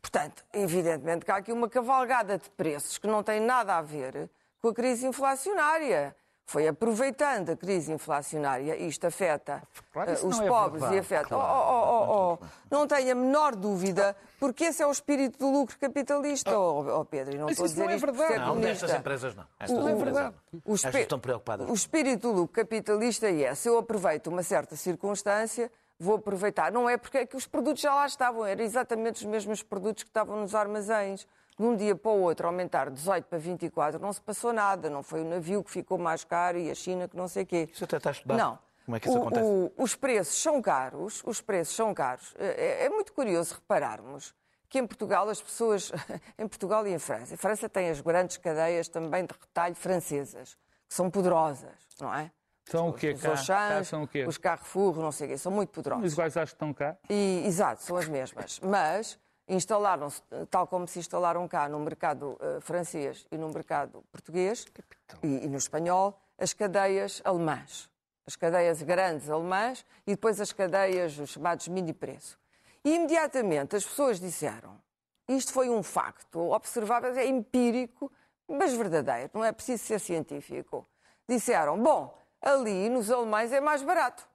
[0.01, 4.31] Portanto, evidentemente que há aqui uma cavalgada de preços que não tem nada a ver
[4.63, 6.17] com a crise inflacionária.
[6.47, 9.63] Foi aproveitando a crise inflacionária, isto afeta
[9.93, 11.37] Claro, isso eh, os não é pobres e verdade, afeta.
[11.37, 12.47] Oh, oh, oh, oh, oh.
[12.71, 17.05] Não tenho a menor dúvida, porque esse é o espírito do lucro capitalista, oh, oh,
[17.05, 17.35] Pedro.
[17.35, 18.39] E não Mas estou a isso dizer não é isto verdade.
[18.47, 19.45] Não, destas empresas não.
[19.61, 20.35] Estas O- não.
[20.65, 21.69] o Estas espi- estão preocupadas.
[21.69, 26.71] O espírito do lucro capitalista é, se eu aproveito uma certa circunstância, vou aproveitar.
[26.73, 30.03] Não é porque é que os produtos já lá estavam, eram exatamente os mesmos produtos
[30.05, 31.27] que estavam nos armazéns.
[31.59, 34.89] De um dia para o outro aumentar de 18 para 24, não se passou nada.
[34.89, 37.47] Não foi o navio que ficou mais caro e a China que não sei o
[37.47, 37.69] quê.
[37.73, 38.39] Isso até está estudado.
[38.39, 38.59] Não.
[38.85, 39.45] Como é que isso O- acontece?
[39.45, 42.33] o- os preços são caros, os preços são caros.
[42.39, 44.33] É, é muito curioso repararmos
[44.69, 45.91] que em Portugal as pessoas,
[46.39, 50.55] em Portugal e em França, a França tem as grandes cadeias também de retalho francesas,
[50.89, 52.31] que são poderosas, não é?
[52.71, 53.31] São o quê Os cá?
[53.31, 54.25] Auchans, são o quê?
[54.27, 56.05] os Carrefour, não sei o quê, são muito poderosos.
[56.05, 56.97] Os iguais acho que estão cá.
[57.09, 58.61] E, exato, são as mesmas.
[58.65, 64.67] Mas instalaram-se, tal como se instalaram cá no mercado eh, francês e no mercado português
[65.23, 67.89] e, e no espanhol, as cadeias alemãs.
[68.27, 72.39] As cadeias grandes alemãs e depois as cadeias, os chamados mini-preço.
[72.85, 74.79] E imediatamente as pessoas disseram,
[75.27, 78.13] isto foi um facto observável, é empírico,
[78.47, 80.87] mas verdadeiro, não é preciso ser científico.
[81.27, 84.29] Disseram, bom, ali nos alemães é mais barato.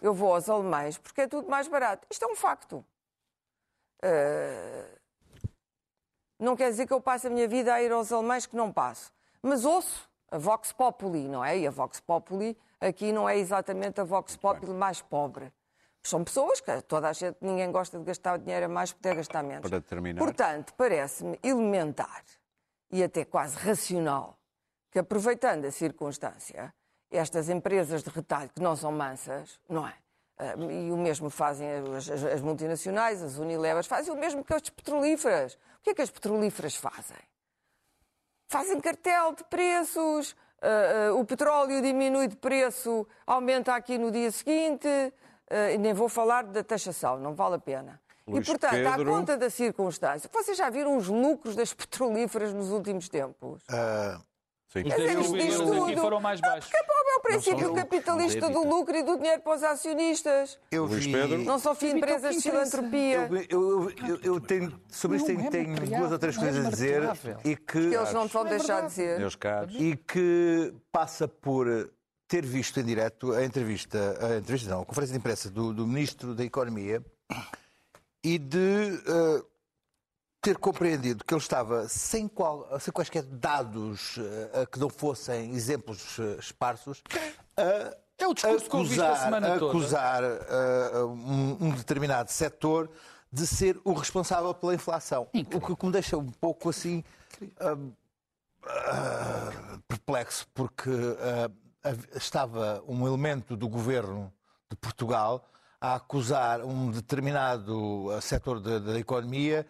[0.00, 2.06] Eu vou aos alemães porque é tudo mais barato.
[2.10, 2.84] Isto é um facto.
[4.04, 4.96] Uh,
[6.38, 8.70] Não quer dizer que eu passe a minha vida a ir aos alemães, que não
[8.70, 9.10] passo.
[9.42, 11.58] Mas ouço a Vox Populi, não é?
[11.58, 15.50] E a Vox Populi aqui não é exatamente a Vox Populi mais pobre.
[16.02, 19.42] São pessoas que toda a gente, ninguém gosta de gastar dinheiro a mais, poder gastar
[19.42, 19.68] menos.
[19.68, 20.18] Para terminar.
[20.18, 22.22] Portanto, parece-me elementar
[22.90, 24.38] e até quase racional
[24.90, 26.72] que, aproveitando a circunstância,
[27.10, 29.94] estas empresas de retalho que não são mansas, não é?
[30.38, 31.66] Ah, E o mesmo fazem
[31.96, 35.54] as, as- as multinacionais, as Unilevers, fazem o mesmo que as petrolíferas.
[35.54, 37.16] O que é que as petrolíferas fazem?
[38.48, 44.30] Fazem cartel de preços, ah, ah, o petróleo diminui de preço, aumenta aqui no dia
[44.30, 44.88] seguinte,
[45.72, 48.00] e nem vou falar da taxação, não vale a pena.
[48.26, 48.90] Luís e, portanto, Pedro.
[48.90, 53.62] à conta da circunstância, vocês já viram os lucros das petrolíferas nos últimos tempos?
[54.82, 54.88] Sim.
[54.88, 56.00] Os Quer dizer, isto diz deles aqui tudo.
[56.00, 56.70] foram mais baixos.
[56.70, 56.80] Que é
[57.16, 60.58] o princípio capitalista do lucro e do dinheiro para os acionistas.
[60.70, 61.12] Eu vi-.
[61.44, 63.28] Não são fim de empresas de filantropia.
[63.30, 67.02] Eu, eu- eu- eu tenho, sobre isto tenho, tenho duas ou três coisas a dizer
[67.44, 69.18] e que, Eles não te vão deixar dizer.
[69.18, 69.74] Meus caros.
[69.74, 71.66] e que passa por
[72.28, 75.86] ter visto em direto a entrevista, a entrevista não, a conferência de imprensa do, do
[75.86, 77.02] Ministro da Economia
[78.22, 79.42] e de eh,
[80.46, 84.16] ter compreendido que ele estava sem, qual, sem quaisquer dados
[84.62, 87.02] a que não fossem exemplos eh, esparsos
[87.56, 89.76] a É o discurso que acusar, semana toda.
[89.76, 92.88] acusar eh, um, um determinado setor
[93.32, 95.26] de ser o responsável pela inflação.
[95.52, 97.02] O que, que me deixa um pouco assim
[97.58, 97.76] ah,
[98.68, 100.90] ah, perplexo, porque
[102.14, 104.32] estava um elemento do governo
[104.70, 105.44] de Portugal
[105.80, 109.66] a acusar um determinado setor da, da economia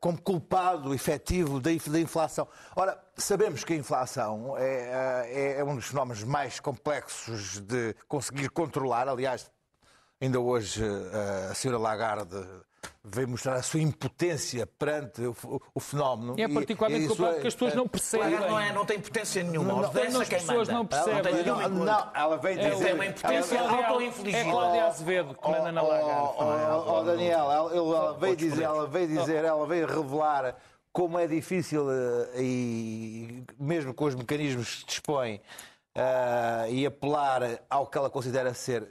[0.00, 2.46] como culpado efetivo da, inf- da inflação.
[2.76, 8.48] Ora, sabemos que a inflação é, é- é um dos fenómenos mais complexos de conseguir
[8.50, 9.08] controlar.
[9.08, 9.50] Aliás,
[10.20, 12.44] Ainda hoje eh, a senhora Lagarde
[13.12, 15.34] veio mostrar a sua impotência perante o,
[15.74, 16.34] o fenómeno.
[16.38, 18.26] E é particularmente isso culpado é- porque as pessoas não percebem.
[18.32, 19.68] Lagarde não, é, não tem potência nenhuma.
[19.68, 20.72] Não, não, a as quem pessoas manda.
[20.72, 21.14] não percebem.
[21.14, 22.84] Não tem Não, não, ela veio É, dizer.
[22.84, 24.38] tem uma impotência ela- autoinfligida.
[24.38, 26.32] É Cláudia Azevedo que manda na Oh, Lagarde.
[26.38, 30.56] oh, oh, Daniel, ela, ela veio dizer, ela veio dizer, ela veio revelar
[30.92, 35.40] como é difícil eh, e mesmo com os mecanismos que dispõe
[35.94, 38.88] eh, e apelar ao que ela considera ser,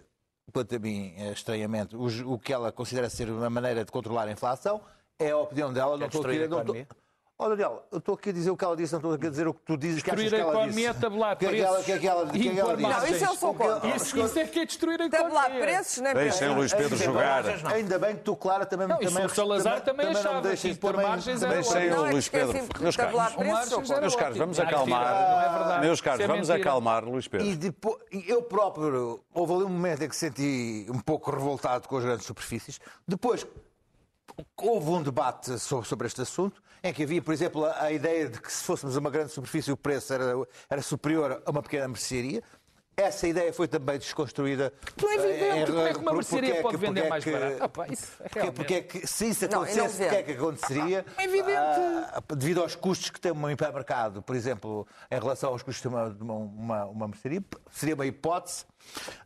[0.52, 4.28] quanto a mim, eh, estranhamente, os- o que ela considera ser uma maneira de controlar
[4.28, 4.82] a inflação,
[5.20, 5.98] é a opinião dela.
[5.98, 6.76] Não estou aqui, destruir a não estou-
[7.38, 7.40] economia?
[7.40, 9.30] Oh, Daniel, eu estou aqui a dizer o que ela disse, não estou aqui a
[9.30, 10.98] dizer o que tu dizes que achas Destruir que a ela economia disse.
[10.98, 12.32] é tabular O que é que que é que que é que preços.
[12.38, 13.26] disse?
[13.26, 13.96] Não, isso sou O que- contra.
[13.96, 15.62] Isso, isso é que é destruir a Tabular economia.
[15.68, 16.58] preços, nem Deixem o preços.
[16.58, 17.44] Luís Pedro jogar.
[17.74, 20.42] Ainda bem que tu, Clara, também Não, isso também, o Salazar também não me achava
[20.42, 22.82] deixes- que impor também- margens também- era Deixem o é Luís que esqueci Pedro.
[22.84, 23.38] Meus tabular caros.
[23.38, 24.02] preços, sou contra.
[24.02, 25.78] Meus caros, vamos acalmar.
[25.78, 25.82] é.
[25.82, 27.46] Meus caros, é vamos acalmar, Luís Pedro.
[27.48, 27.98] E depois,
[28.28, 32.26] eu próprio, houve ali um momento em que senti um pouco revoltado com as grandes
[32.26, 32.80] superfícies.
[33.08, 33.46] Depois,
[34.58, 38.52] houve um debate sobre, este assunto, em que havia, por exemplo, a, ideia de que
[38.52, 40.34] se fôssemos uma grande superfície o preço era,
[40.70, 42.42] era superior a uma pequena mercearia.
[43.00, 44.74] Essa ideia foi também desconstruída.
[45.00, 45.44] Não é evidente.
[45.44, 47.58] eh, em- Como é que uma mercearia é pode vender é mais que- barato?
[47.64, 50.24] Ah, pá, isso é porque, realmente- porque é que, se isso acontecesse, o que é
[50.24, 51.06] que aconteceria?
[51.16, 51.52] É evidente.
[51.58, 55.88] Ah, devido aos custos que tem um hipermercado, por exemplo, em relação aos custos de
[55.96, 58.66] uma, de uma, uma, uma mercearia, seria uma hipótese.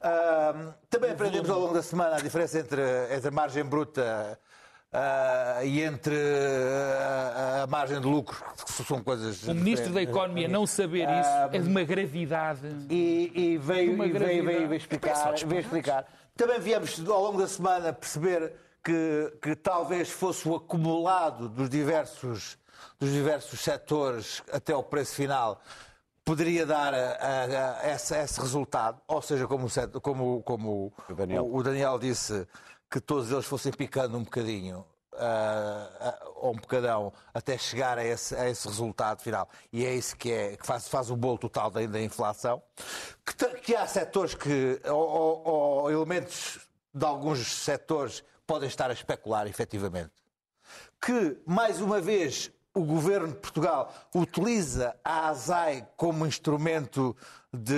[0.02, 2.82] Ah, também aprendemos ao longo da semana a diferença entre,
[3.16, 4.38] entre a margem bruta
[4.94, 9.44] ah, e entre ah, a margem de lucro, que são coisas.
[9.48, 12.68] O Ministro da Economia não saber isso é de uma gravidade.
[12.90, 14.68] E, e veio, Uma e veio, veio, gravidade.
[14.68, 16.06] veio explicar, veio explicar.
[16.36, 22.58] Também viemos ao longo da semana perceber que, que talvez fosse o acumulado dos diversos,
[23.00, 25.62] dos diversos setores até o preço final
[26.24, 29.02] poderia dar a, a- a esse, esse resultado.
[29.08, 31.50] Ou seja, como, o como, como O Daniel.
[31.54, 32.48] o Daniel disse,
[32.92, 34.86] que todos eles fossem picando um bocadinho.
[35.18, 39.48] ah, ou um bocadão até chegar a esse, a esse resultado final.
[39.72, 42.62] E é isso que, é, que faz, faz o bolo total da, da inflação.
[43.26, 45.48] Que, que há setores que, ou, ou-
[45.84, 46.60] ou elementos
[46.94, 50.12] de alguns setores podem estar a especular efetivamente
[51.04, 57.16] que, mais uma vez, o governo de Portugal utiliza a ASAI como instrumento
[57.54, 57.74] de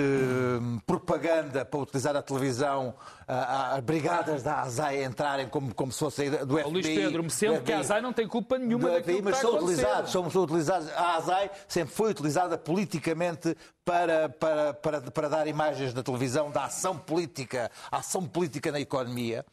[0.60, 2.94] hum, propaganda para utilizar a televisão,
[3.26, 6.62] a- a- as brigadas da ASAI entrarem como, como se fossem do FBI.
[6.64, 9.16] Ó, Luís Pedro, me sendo do que a ASAI não tem culpa nenhuma daquilo FBI,
[9.16, 9.80] que mas está a são acontecer.
[9.82, 10.88] utilizados, são, são utilizados.
[10.92, 16.66] A ASAI sempre foi utilizada politicamente para, para, para, para dar imagens da televisão, da
[16.66, 19.44] ação política, a ação política na economia.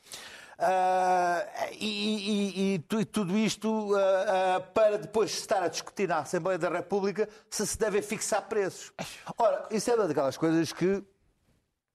[0.63, 6.19] Ah, e, e- e tu- tudo isto ah, ah, para depois estar a discutir na
[6.19, 8.93] Assembleia da República se se devem fixar preços.
[9.37, 11.03] Ora, isso é uma daquelas coisas que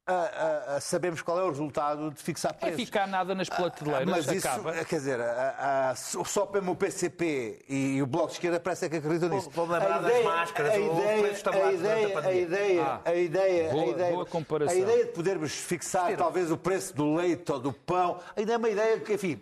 [0.06, 2.76] ah, ah, ah, sabemos qual é o resultado de fixar É preços.
[2.84, 4.72] ficar nada nas prateleiras, Mas isso, acaba.
[4.84, 8.96] quer dizer, a- a- só mesmo o PCP e o Bloco de Esquerda parece que
[8.96, 9.50] acreditam nisso.
[9.50, 13.14] Vou-me lembrar A das máscaras, a o ideia, a a ideia, a ideia, Ah, a
[13.14, 14.74] ideia, boa- a ideia, boa comparação.
[14.76, 18.56] a ideia de podermos fixar talvez o preço do leite ou do pão, ainda é
[18.56, 19.40] uma ideia que, enfim,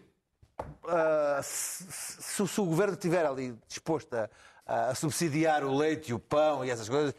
[0.89, 4.29] ah, se, se- se o governo estiver ali disposto a,
[4.67, 7.15] a subsidiar o leite e o pão e essas coisas,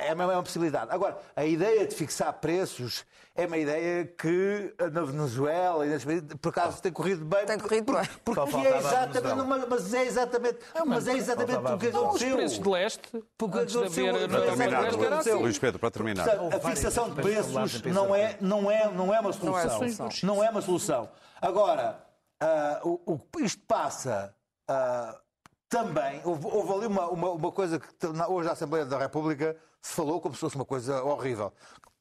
[0.00, 0.90] é uma, é uma possibilidade.
[0.90, 3.04] Agora, a ideia de fixar preços
[3.36, 6.04] é uma ideia que na Venezuela e nas
[6.40, 7.44] por acaso tem corrido bem.
[7.46, 8.08] Tem corrido por, bem.
[8.24, 12.36] Porque Só é exatamente, mas, é exatamente, mas é exatamente o que Os aconteceu.
[12.36, 15.32] preços de leste, Porque antes de haver a Para terminar, era assim.
[15.32, 16.24] Luís Pedro, para terminar.
[16.24, 19.78] Portanto, a fixação de preços não é, não é, não é uma Não é solução.
[19.78, 20.08] solução.
[20.24, 21.08] Não é uma solução.
[21.40, 22.04] Agora,
[22.40, 24.34] ah, o, o- isto passa
[24.68, 25.18] ah,
[25.68, 26.20] também.
[26.24, 27.86] Houve, houve ali uma, uma, uma coisa que
[28.28, 31.52] hoje na Assembleia da República se falou como se fosse uma coisa horrível,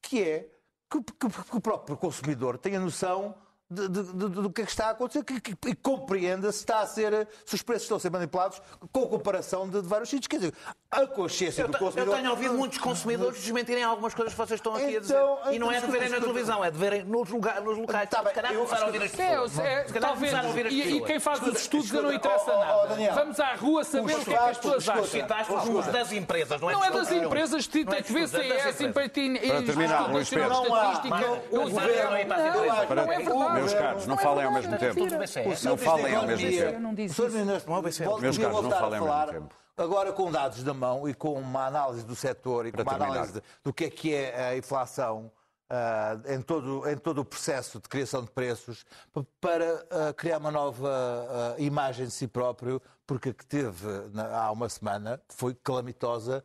[0.01, 0.49] que é
[0.89, 3.35] que, que- que o próprio consumidor tenha noção.
[3.73, 6.59] De- de- de- do que é que está a acontecer que, que- e compreenda se
[6.59, 10.09] está a ser se os preços estão a ser manipulados com comparação de, de vários
[10.09, 10.27] sítios.
[10.27, 10.53] Quer dizer,
[10.91, 12.15] a consciência Eu, do te- eu consumidor.
[12.15, 15.13] tenho ouvido muitos consumidores desmentirem algumas coisas que vocês estão aqui a dizer.
[15.15, 16.33] Então, E não é de então, verem na escuta.
[16.33, 18.09] televisão, é de verem nos, lugar, nos locais.
[18.09, 19.59] Tá bem, Se calhar eu- começar a ouvir as É, pessoas.
[19.59, 20.31] é, Se calhar talvez.
[20.31, 22.59] começar a ouvir as E, e quem faz os estudos escuta, não interessa oh, oh,
[22.59, 22.87] nada.
[22.89, 23.13] Daniel.
[23.15, 25.77] Vamos à rua saber o que é que as pessoas acham.
[25.79, 28.35] Os das empresas, não é Não é das empresas, tem Não é que ver se
[28.37, 28.93] é empresa.
[28.93, 30.49] Para terminar, Luís Pedro.
[30.49, 31.27] Não há, Estatística.
[31.51, 33.62] não, é é verdade.
[33.63, 34.99] Meus caros, não falem ao mesmo tempo.
[35.39, 35.43] É.
[35.69, 36.81] Não falem ao mesmo tempo.
[37.11, 37.31] O Sr.
[37.31, 39.55] Ministro é vol- Meus caros, não voltar falem a ao mesmo falar tempo.
[39.77, 43.41] agora com dados na mão e com uma análise do setor e com uma análise
[43.63, 45.31] do que é que é a inflação
[45.69, 50.37] ah, em, todo, em todo o processo de criação de preços pa- para ah, criar
[50.37, 55.19] uma nova ah, imagem de si próprio, porque a que teve na- há uma semana
[55.29, 56.43] foi calamitosa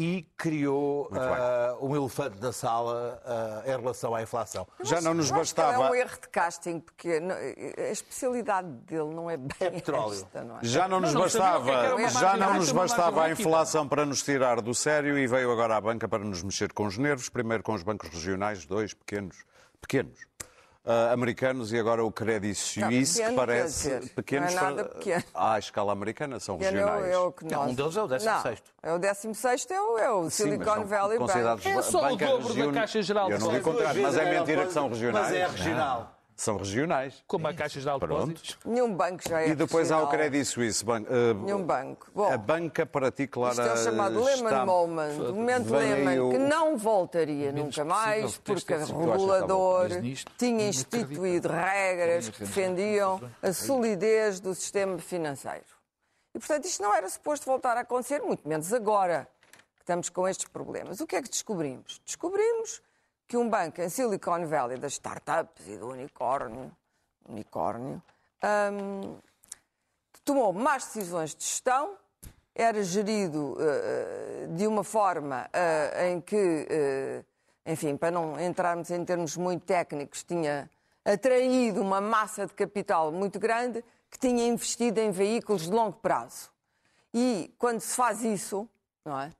[0.00, 4.64] e criou ah, um elefante na sala ah, em relação à inflação.
[4.84, 5.90] Já não nos ele É bastava.
[5.90, 10.12] um erro de casting, porque não- a especialidade dele não é bem É petróleo.
[10.14, 10.60] esta, não é?
[10.62, 14.60] Já não nos Não, é bastava, já não nos bastava a inflação para nos tirar
[14.60, 17.74] do sério e veio agora à banca para nos mexer com os nervos, primeiro com
[17.74, 19.44] os bancos regionais, dois pequenos,
[19.80, 20.27] pequenos.
[20.84, 25.24] Ah, americanos e agora o Credit Suisse, que parece dizer, pequenos não é nada pequeno.
[25.34, 27.04] à escala americana, são Pequeno regionais.
[27.04, 28.58] É o, é o que Não, um deles é o 16º.
[28.82, 31.68] Não, é o 16 é o, é o Sim, mas Silicon são Valley Bank.
[31.68, 33.82] É só o dobro da Caixa Geral de Eu não vi Depósitos.
[33.84, 35.26] contrário, mas é mentira que são regionais.
[35.26, 36.17] Mas é regional.
[36.40, 37.20] São regionais.
[37.26, 38.58] Como a Caixa Geral de Depósitos.
[38.64, 40.08] Nenhum banco já é E depois há o regional.
[40.30, 40.84] Credit Suisse.
[40.84, 42.08] ban- ah, Nenhum banco.
[42.14, 44.64] Bom, a banca particular isto é o chamado Lehman está...
[44.64, 48.94] Moment, o momento Lehman, o- que não voltaria nunca mais, porque o de achas que
[48.94, 49.88] está regulador
[50.38, 55.66] tinha instituído regras que defendiam a solidez do sistema financeiro.
[56.32, 59.26] E, portanto, isto não era suposto voltar a acontecer, muito menos agora
[59.74, 61.00] que estamos com estes problemas.
[61.00, 62.00] O que é que descobrimos?
[62.06, 62.80] Descobrimos
[63.28, 66.74] que um banco em Silicon Valley, das startups e do unicórnio,
[67.28, 68.02] unicórnio
[68.72, 69.18] hum,
[70.24, 71.96] tomou más decisões de gestão,
[72.54, 77.24] era gerido eh, de uma forma eh, em que, eh,
[77.64, 80.68] enfim, para não entrarmos em termos muito técnicos, tinha
[81.04, 86.50] atraído uma massa de capital muito grande que tinha investido em veículos de longo prazo.
[87.14, 88.68] E quando se faz isso,
[89.04, 89.30] não é?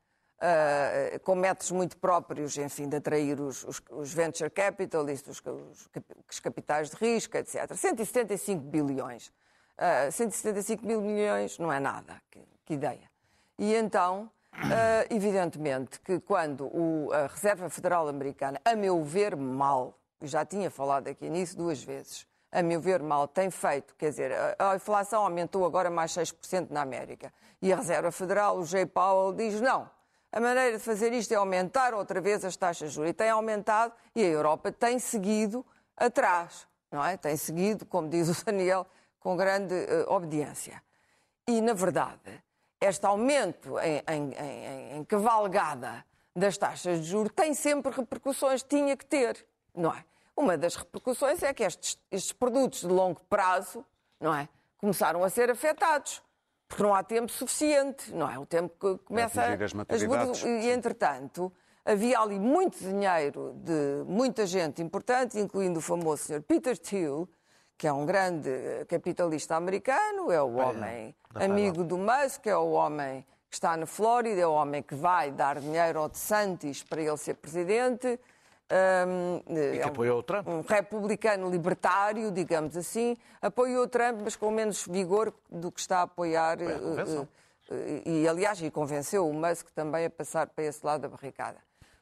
[0.40, 5.86] Ah, com métodos muito próprios, enfim, de atrair os, os- os venture capitalists, os, os
[5.88, 7.74] cap- os capitais de risco, etc.
[7.74, 9.32] 175 bilhões.
[9.76, 12.20] Ah, 175 mil milhões não é nada.
[12.30, 13.10] Que, que ideia.
[13.58, 19.98] E então, ah, evidentemente, que quando o- a Reserva Federal Americana, a meu ver, mal,
[20.22, 23.94] já tinha falado aqui nisso duas vezes, a meu ver, mal tem feito.
[23.96, 27.32] Quer dizer, a, inflação aumentou agora mais 6% na América.
[27.60, 28.86] E a Reserva Federal, o J.
[28.86, 29.90] Powell, diz não.
[30.30, 33.10] A maneira de fazer isto é aumentar outra vez as taxas de juros.
[33.10, 35.64] E tem aumentado e a Europa tem seguido
[35.96, 36.66] atrás.
[36.90, 37.16] Não é?
[37.16, 38.86] Tem seguido, como diz o Daniel,
[39.20, 40.82] com grande eh, obediência.
[41.46, 42.42] E, na verdade,
[42.80, 46.04] este aumento em, em- em- em cavalgada
[46.36, 50.04] das taxas de juros tem sempre repercussões, tinha que ter, não é?
[50.36, 53.84] Uma das repercussões é que estes, estes produtos de longo prazo,
[54.20, 54.48] não é?
[54.78, 56.22] Começaram a ser afetados,
[56.68, 58.38] porque não há tempo suficiente, não é?
[58.38, 59.40] O tempo que começa
[59.82, 60.64] atingir as.
[60.64, 61.52] E, entretanto,
[61.84, 66.42] havia ali muito dinheiro de muita gente importante, incluindo o famoso Sr.
[66.42, 67.26] Peter Thiel,
[67.78, 72.72] que é um grande eh, capitalista americano, é o homem amigo do Musk, é o
[72.72, 77.00] homem que está na Flórida, é o homem que vai dar dinheiro ao DeSantis para
[77.00, 78.20] ele ser presidente.
[78.70, 80.46] Hum, E é que um- apoiou o Trump.
[80.46, 86.00] um republicano libertário, digamos assim, apoiou o Trump, mas com menos vigor do que está
[86.00, 86.60] a apoiar.
[86.60, 87.28] eh, convenção.
[87.70, 91.56] eh, e, aliás, e convenceu o Musk também a passar para esse lado da barricada.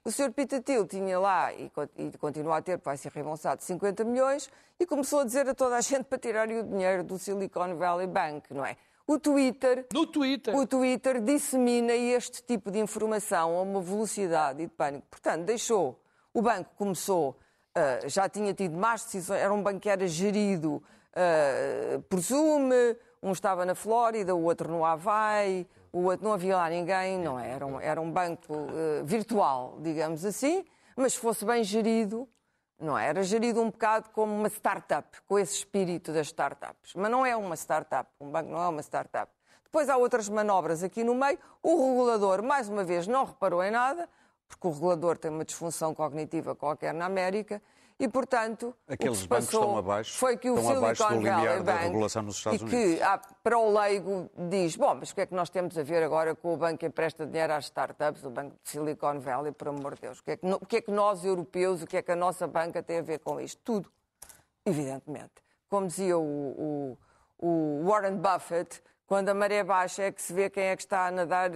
[0.04, 0.30] O Sr.
[0.32, 1.88] Peter Thiel tinha lá, e, con-
[2.20, 4.48] continua a ter, porque vai ser reembolsado, 50 milhões,
[4.78, 8.06] e começou a dizer a toda a gente para tirarem o dinheiro do Silicon Valley
[8.06, 8.76] Bank, não é?
[9.08, 10.54] O Twitter No Twitter.
[10.56, 15.06] o Twitter dissemina este tipo de informação a uma velocidade e de pânico.
[15.10, 15.96] Portanto, deixou.
[16.36, 17.34] O banco começou,
[17.74, 20.82] ah, já tinha tido más decisões, era um banco que era gerido
[21.14, 22.68] ah, por Zoom,
[23.22, 27.40] Um estava na Flórida, o outro no Havaí, o outro não havia lá ninguém, não
[27.40, 27.52] é?
[27.52, 30.62] Era um, era um banco uh, virtual, digamos assim,
[30.94, 32.28] mas se fosse bem gerido,
[32.78, 33.06] não é?
[33.06, 36.92] Era gerido um bocado como uma startup, com esse espírito das startups.
[36.94, 39.32] Mas não é uma startup, um banco não é uma startup.
[39.64, 41.38] Depois há outras manobras aqui no meio.
[41.62, 44.06] O regulador, mais uma vez, não reparou em nada,
[44.48, 47.60] porque o regulador tem uma disfunção cognitiva qualquer na América,
[47.98, 51.84] e, portanto, Aqueles o que bancos estão abaixo, foi que o Silicon Valley da Bank,
[51.84, 52.96] regulação nos Estados e Unidos.
[52.98, 55.82] que, ah, para o leigo, diz, bom, mas o que é que nós temos a
[55.82, 59.50] ver agora com o banco que empresta dinheiro às startups, o banco de Silicon Valley,
[59.52, 60.18] por amor de Deus?
[60.18, 62.16] O que é que, o que, é que nós, europeus, o que é que a
[62.16, 63.62] nossa banca tem a ver com isto?
[63.64, 63.90] Tudo,
[64.64, 65.32] evidentemente.
[65.68, 66.98] Como dizia o, o-
[67.38, 71.06] o Warren Buffett, quando a maré baixa é que se vê quem é que está
[71.06, 71.50] a nadar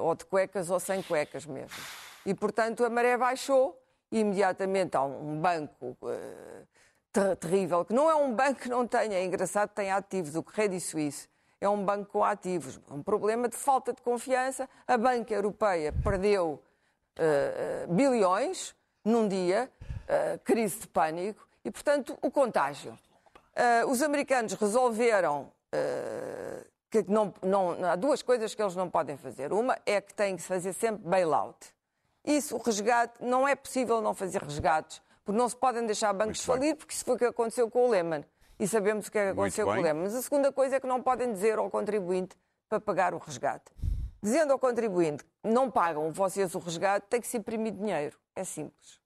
[0.00, 1.76] ou de cuecas ou sem cuecas mesmo.
[2.24, 6.62] E, portanto, a maré baixou e imediatamente há um banco eh,
[7.12, 10.34] ter- terrível, que não é um banco que não tenha, é engraçado, tem ativos.
[10.34, 11.28] O Credit Suisse
[11.60, 12.80] é um banco com ativos.
[12.90, 14.68] Um problema de falta de confiança.
[14.86, 16.62] A banca europeia perdeu
[17.18, 19.70] eh, eh, bilhões num dia,
[20.08, 22.98] eh, crise de pânico, e, portanto, o contágio.
[23.54, 29.16] Eh, os americanos resolveram eh, que não, não- há duas coisas que eles não podem
[29.16, 29.52] fazer.
[29.52, 31.74] Uma é que têm que fazer sempre bailout.
[32.24, 36.44] Isso, o resgate, não é possível não fazer resgates, porque não se podem deixar bancos
[36.44, 38.24] falir, porque isso foi o que aconteceu com o Lehman.
[38.58, 39.82] E sabemos o que é que aconteceu com o.
[39.82, 40.02] Lehman.
[40.04, 42.36] Mas a segunda coisa é que não podem dizer ao contribuinte
[42.68, 43.70] para pagar o resgate.
[44.22, 48.18] Dizendo ao contribuinte não pagam vocês o resgate, tem que se imprimir dinheiro.
[48.34, 48.98] É simples.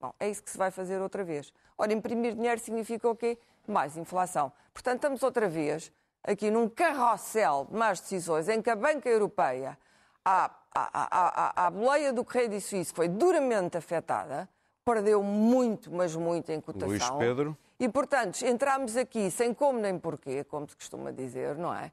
[0.00, 1.52] Bom, é isso que se vai fazer outra vez.
[1.78, 3.38] Ora, imprimir dinheiro significa o quê?
[3.66, 4.52] Mais inflação.
[4.74, 5.90] Portanto, estamos outra vez
[6.24, 9.78] aqui num carrossel de más decisões em que a Banca Europeia,
[10.24, 14.48] a, a, a, a, a boleia do Credit Suisse foi duramente afetada,
[14.84, 16.88] perdeu muito, mas muito em cotação.
[16.88, 17.56] Luís Pedro.
[17.78, 21.90] E, portanto, entramos aqui sem como nem porquê, como se costuma dizer, não é?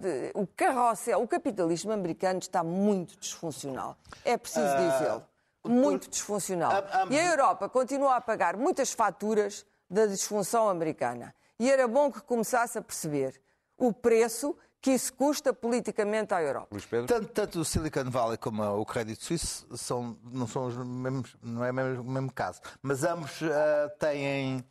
[0.00, 3.96] De- O carrossel, o capitalismo americano está muito disfuncional.
[4.24, 5.22] É preciso dizê-lo.
[5.66, 6.72] Muito disfuncional.
[6.72, 11.34] Ah, ah, E a Europa continua a pagar muitas faturas da disfunção americana.
[11.58, 13.40] E era bom que começasse a perceber
[13.76, 16.68] o preço que isso custa politicamente à Europa.
[16.70, 17.06] Luís Pedro?
[17.06, 21.64] Tanto, tanto o Silicon Valley como o Credit Suisse são, não são os mesmos, não
[21.64, 24.62] é o mesmo, mesmo caso, mas ambos ah, têm,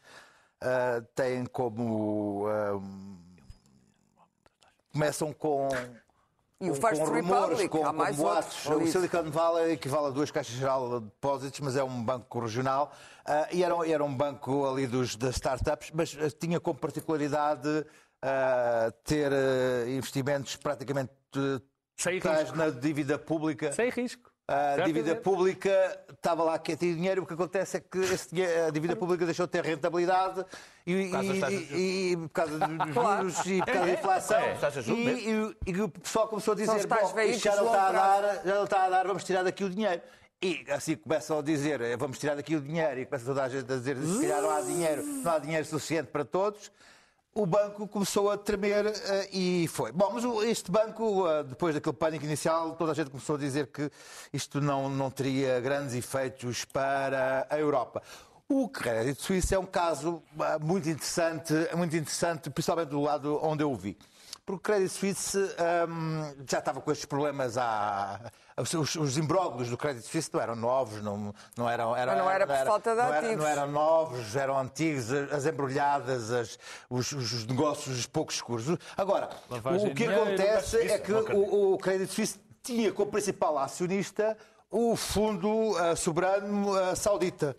[0.62, 2.80] ah, têm como ah,
[4.92, 5.68] começam com
[6.62, 8.66] E o com- First com rumores, Republic, com, há com mais boatos.
[8.66, 8.90] outros.
[8.90, 12.92] O Silicon Valley equivale a duas caixas geral de depósitos, mas é um banco regional
[13.26, 17.86] ah, e era, era um banco ali dos, das startups, mas ah, tinha como particularidade
[18.22, 21.12] ah, ter ah, investimentos praticamente
[21.98, 23.72] Sem totais na dívida pública.
[23.74, 24.32] Sem risco.
[24.46, 28.70] A dívida pública estava lá quietinho dinheiro, o que acontece é que esse dinheiro- a
[28.72, 30.44] dívida pública deixou de ter rentabilidade
[30.86, 34.38] e, causa das e- e- e por causa dos juros e por causa da inflação.
[34.40, 37.82] é, juros E, e- e o pessoal começou a dizer: Bom, isto já não, está
[37.82, 40.02] a longo prazo." dar, já não está a dar, vamos tirar daqui o dinheiro.
[40.42, 43.48] E assim começam a dizer: "Eh, vamos tirar daqui o dinheiro, e começa toda a
[43.48, 46.70] gente a dizer: se calhar não há dinheiro, não há dinheiro suficiente para todos.
[47.36, 49.92] O banco começou a tremer eh, e foi.
[49.92, 53.68] Bom, mas este banco, eh, depois daquele pânico inicial, toda a gente começou a dizer
[53.68, 53.90] que
[54.32, 58.04] isto não, não teria grandes efeitos para a Europa.
[58.48, 63.64] O Credit Suisse é um caso ah, muito interessante, muito interessante, principalmente do lado onde
[63.64, 63.98] eu o vi.
[64.46, 68.32] Porque o Credit Suisse hum, já estava com estes problemas há.
[68.56, 71.92] Os, os imbróglios do Credit Suisse não eram novos, não, não eram.
[71.92, 73.38] Mas não era por falta de não era- ativos.
[73.44, 78.66] não eram novos, eram antigos, as embrulhadas, as- os, os negócios pouco escuros.
[78.96, 84.38] Agora, Lavagem o que acontece é que o, o Credit Suisse tinha como principal acionista
[84.70, 87.56] o Fundo ah, Soberano ah, Saudita.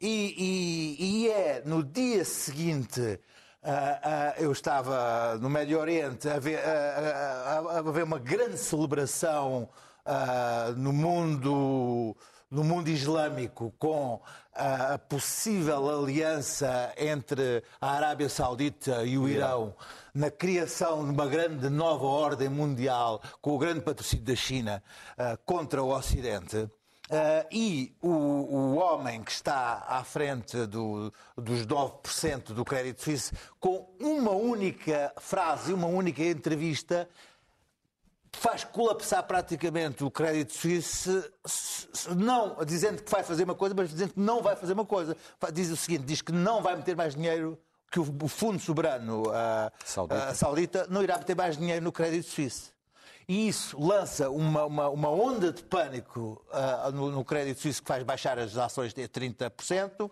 [0.00, 3.20] E, e- e é no dia seguinte.
[3.62, 9.68] ah, eu estava no Médio Oriente a ver, a ver uma grande celebração
[10.12, 12.16] ah, no mundo
[12.50, 14.20] no mundo islâmico com
[14.52, 19.72] a possível aliança entre a Arábia Saudita e o Irão
[20.12, 24.82] na criação de uma grande nova ordem mundial com o grande patrocínio da China
[25.16, 26.68] ah, contra o Ocidente.
[27.08, 33.32] Ah, e o, o homem que está à frente do- dos 9% do Crédito Suíço,
[33.60, 37.08] com uma única frase, uma única entrevista,
[38.38, 41.30] faz colapsar praticamente o crédito suíço,
[42.16, 45.16] não dizendo que vai fazer uma coisa, mas dizendo que não vai fazer uma coisa.
[45.52, 47.58] Diz o seguinte: diz que não vai meter mais dinheiro,
[47.90, 50.24] que o, Fundo Soberano ah, Saudita.
[50.24, 52.72] ah, saudita não irá meter mais dinheiro no crédito suíço.
[53.28, 57.88] E isso lança uma, uma, uma onda de pânico ah, no, no crédito suíço que
[57.88, 60.10] faz baixar as ações de 30%.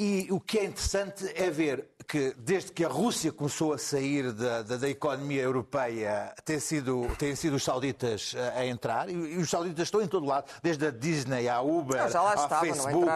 [0.00, 4.32] E o que é interessante é ver que, desde que a Rússia começou a sair
[4.32, 9.12] da, da, da economia europeia, têm sido, têm sido os sauditas a, a entrar, e,
[9.12, 12.64] e, os sauditas estão em todo lado, desde a Disney à Uber, não, à estava,
[12.64, 13.06] Facebook,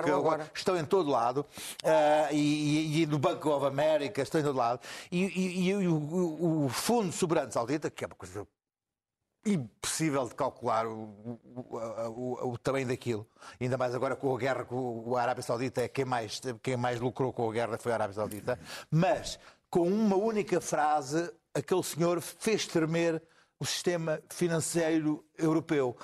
[0.55, 4.79] estão em todo lado, uh, e, e, no Banco of America, estão em todo lado.
[5.11, 8.47] E, e o, o, o Fundo Soberano Saudita, que é uma coisa
[9.45, 13.27] impossível de calcular o, o, o, o, tamanho daquilo.
[13.61, 17.01] Ainda mais agora com a guerra com a Arábia Saudita, é quem mais, quem mais
[17.01, 18.59] lucrou com a guerra foi a Arábia Saudita.
[18.91, 19.39] Mas,
[19.69, 23.23] com uma única frase, aquele senhor fez tremer
[23.59, 25.97] o sistema financeiro europeu.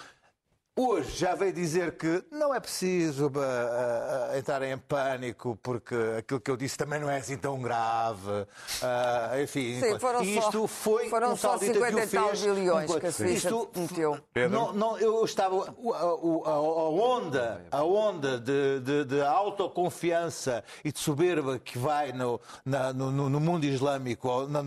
[0.83, 6.41] Hoje já veio dizer que não é preciso uh, uh, entrar em pânico, porque aquilo
[6.41, 8.31] que eu disse também não é assim tão grave.
[8.31, 13.07] Uh, enfim, Sim, foram isto só, foi foram um só 50 e tal bilhões que
[13.07, 14.19] a Suíça meteu.
[14.51, 15.65] Não, não, eu estava.
[15.65, 22.11] A, a, a onda, a onda de, de, de, autoconfiança e de soberba que vai
[22.11, 24.63] no, na, no, no, mundo islâmico, na,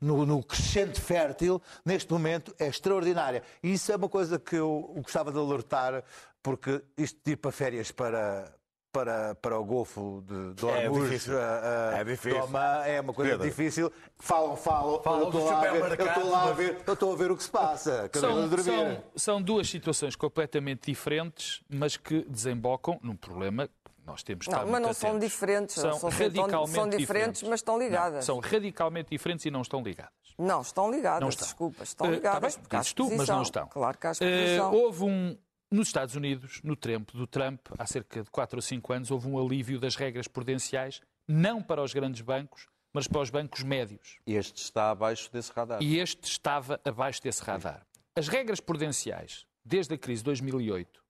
[0.00, 3.42] no, no crescente fértil, neste momento é extraordinária.
[3.62, 6.04] E isso é uma coisa que eu gostava de alertar,
[6.42, 8.54] porque isto de ir para férias para,
[8.92, 11.34] para, para o Golfo de, de é difícil.
[11.34, 12.40] Uh, é, difícil.
[12.40, 13.46] Toma, é uma coisa Pedro.
[13.46, 13.92] difícil.
[14.18, 15.02] Falam, falam.
[15.02, 17.30] falam eu estou lá, a ver, eu estou lá a ver, eu estou a ver
[17.30, 18.10] o que se passa.
[18.12, 23.68] São, são, são duas situações completamente diferentes, mas que desembocam num problema
[24.04, 24.98] nós temos não, mas não atentos.
[24.98, 28.14] são diferentes, são, são radicalmente são diferentes, diferentes, mas estão ligadas.
[28.14, 30.12] Não, são radicalmente diferentes e não estão ligadas.
[30.38, 31.46] Não, estão ligadas, não estão.
[31.46, 32.54] desculpa, estão ligadas.
[32.54, 33.66] Uh, tá bem, tu, mas não estão.
[33.68, 35.36] Claro que há uh, Houve um,
[35.70, 39.28] nos Estados Unidos, no tempo do Trump, há cerca de 4 ou 5 anos, houve
[39.28, 44.18] um alívio das regras prudenciais, não para os grandes bancos, mas para os bancos médios.
[44.26, 45.82] Este está abaixo desse radar.
[45.82, 47.86] E este estava abaixo desse radar.
[48.14, 51.02] As regras prudenciais, desde a crise de 2008,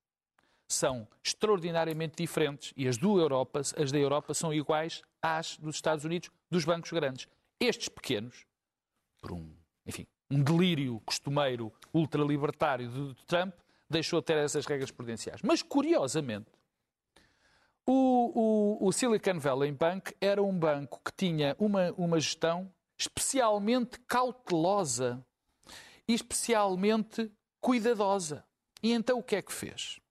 [0.69, 6.05] são extraordinariamente diferentes e as do Europa, as da Europa são iguais às dos Estados
[6.05, 7.27] Unidos, dos bancos grandes.
[7.59, 8.47] Estes pequenos,
[9.23, 9.51] por um,
[9.87, 13.55] enfim, um delírio costumeiro ultralibertário de Trump,
[13.89, 15.41] deixou de ter essas regras prudenciais.
[15.43, 16.51] Mas, curiosamente,
[17.87, 23.99] o, o, o, Silicon Valley Bank era um banco que tinha uma, uma gestão especialmente
[24.01, 25.25] cautelosa
[26.07, 28.45] e especialmente cuidadosa.
[28.83, 30.03] E então o que é que fez?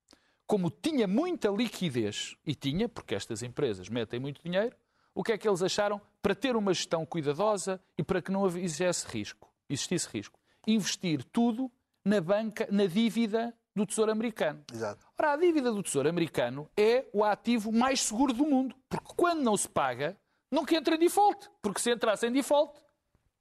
[0.51, 4.75] como tinha muita liquidez, e tinha, porque estas empresas metem muito dinheiro,
[5.13, 6.01] o que é que eles acharam?
[6.21, 11.71] Para ter uma gestão cuidadosa e para que não existisse risco, existisse risco, investir tudo
[12.05, 14.63] na banca, na dívida do Tesouro Americano.
[14.71, 15.05] Exato.
[15.17, 19.41] Ora, a dívida do Tesouro Americano é o ativo mais seguro do mundo, porque quando
[19.41, 20.17] não se paga,
[20.51, 22.73] nunca entra em default, porque se entrasse em default,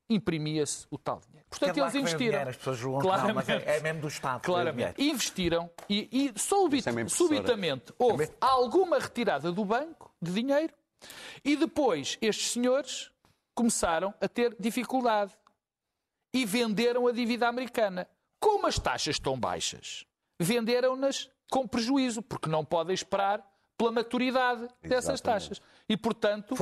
[0.08, 1.46] imprimia-se o tal dinheiro.
[1.48, 2.30] Portanto, é eles investiram.
[2.30, 4.42] Dinheiro, as pessoas julgam claramente, não, é, é mesmo do Estado.
[4.42, 5.02] Claramente.
[5.02, 10.72] Investiram e, e subit, é subitamente houve é alguma retirada do banco de dinheiro
[11.44, 13.10] e depois estes senhores
[13.54, 15.32] começaram a ter dificuldade
[16.32, 18.08] e venderam a dívida americana.
[18.38, 20.06] Como as taxas estão baixas,
[20.38, 23.44] venderam-nas com prejuízo, porque não podem esperar
[23.76, 25.22] pela maturidade dessas Exatamente.
[25.22, 25.62] taxas.
[25.88, 26.54] E, portanto,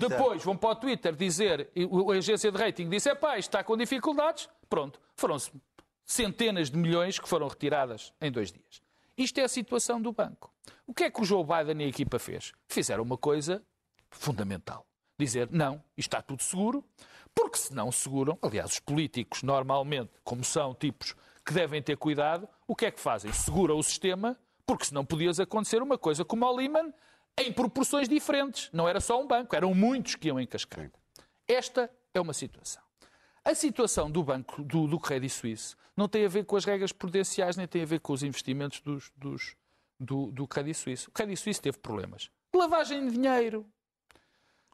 [0.00, 3.76] depois vão para o Twitter dizer, a agência de rating disse, pá, isto está com
[3.76, 5.52] dificuldades, pronto, foram-se
[6.04, 8.82] centenas de milhões que foram retiradas em dois dias.
[9.16, 10.52] Isto é a situação do banco.
[10.86, 12.52] O que é que o Joe Biden e a equipa fez?
[12.68, 13.62] Fizeram uma coisa
[14.10, 14.86] fundamental.
[15.18, 16.84] Dizer, não, está tudo seguro,
[17.34, 22.48] porque se não seguram, aliás, os políticos normalmente, como são tipos que devem ter cuidado,
[22.66, 23.32] o que é que fazem?
[23.32, 24.38] Seguram o sistema
[24.70, 26.94] porque senão podias acontecer uma coisa como o Lehman
[27.36, 28.70] em proporções diferentes.
[28.72, 30.48] Não era só um banco, eram muitos que iam em.
[31.48, 32.80] Esta é uma situação.
[33.44, 36.92] A situação do banco, do, do Credit Suisse, não tem a ver com as regras
[36.92, 39.56] prudenciais, nem tem a ver com os investimentos dos, dos,
[39.98, 41.08] do, do Credit Suisse.
[41.08, 42.30] O Credit Suisse teve problemas.
[42.54, 43.66] Lavagem de dinheiro,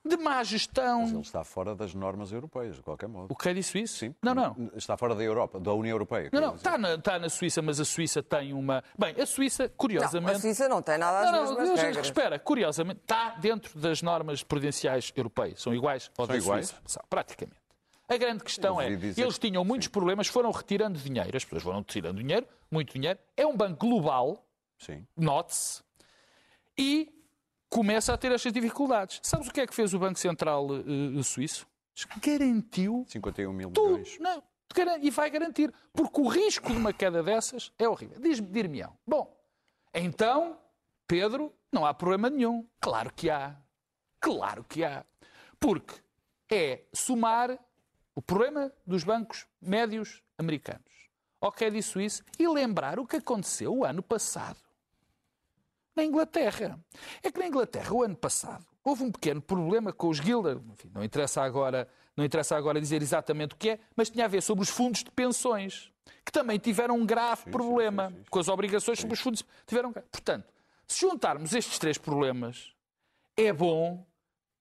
[0.07, 1.03] de má gestão.
[1.03, 3.33] Mas ele está fora das normas europeias, de qualquer modo.
[3.33, 3.95] O Credit Suisse?
[3.95, 4.15] Sim.
[4.23, 4.71] Não, não.
[4.75, 6.31] Está fora da Europa, da União Europeia.
[6.33, 8.83] Não, não, está na, está na, Suíça, mas a Suíça tem uma.
[8.99, 10.31] Bem, a Suíça, curiosamente.
[10.31, 12.07] Não, a Suíça não tem nada às não, mesmas não, regras.
[12.07, 15.61] Espera, curiosamente, está dentro das normas prudenciais europeias.
[15.61, 16.69] São iguais ao São iguais?
[16.69, 16.83] Suíça.
[16.87, 17.67] São, praticamente.
[18.09, 19.91] A grande questão é, eles tinham muitos Sim.
[19.91, 23.19] problemas, foram retirando dinheiro, as pessoas foram retirando dinheiro, muito dinheiro.
[23.37, 24.47] É um banco global,
[25.17, 25.83] note-se,
[26.79, 27.16] e
[27.69, 29.21] começa a ter estas dificuldades.
[29.23, 31.67] Sabes o que é que fez o Banco Central uh, Suíço?
[32.23, 34.19] Garantiu 51 mil milhões.
[34.19, 34.43] Não,
[35.01, 38.21] e vai garantir, porque o risco de uma queda dessas é horrível.
[38.21, 38.97] Diz-me, dir-me-ão.
[39.07, 39.35] Bom,
[39.95, 40.59] então,
[41.07, 42.67] Pedro, não há problema nenhum.
[42.81, 43.57] Claro que há.
[44.21, 45.05] Claro que há.
[45.59, 45.95] Porque
[46.51, 47.59] é somar
[48.15, 50.97] o problema dos bancos médios americanos
[51.61, 54.59] é de Suíça e lembrar o que aconteceu o ano passado
[55.97, 56.79] na Inglaterra.
[57.23, 60.59] É que na Inglaterra, o ano passado, houve um pequeno problema com os Gilder.
[60.73, 64.29] Enfim, não interessa agora, não interessa agora dizer exatamente o que é, mas tinha a
[64.29, 65.91] ver sobre os fundos de pensões,
[66.25, 69.45] que também tiveram um grave sim, problema sim, sim, com as obrigações sobre os fundos.
[69.67, 70.47] Tiveram, portanto,
[70.87, 72.73] se juntarmos estes três problemas,
[73.37, 74.07] é bom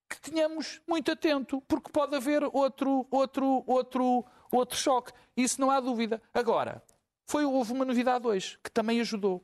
[0.10, 5.12] que tenhamos muito atento, porque pode haver outro, outro, outro, outro choque.
[5.36, 6.22] Isso não há dúvida.
[6.34, 6.82] Agora,
[7.28, 9.44] foi, houve uma novidade hoje que também ajudou.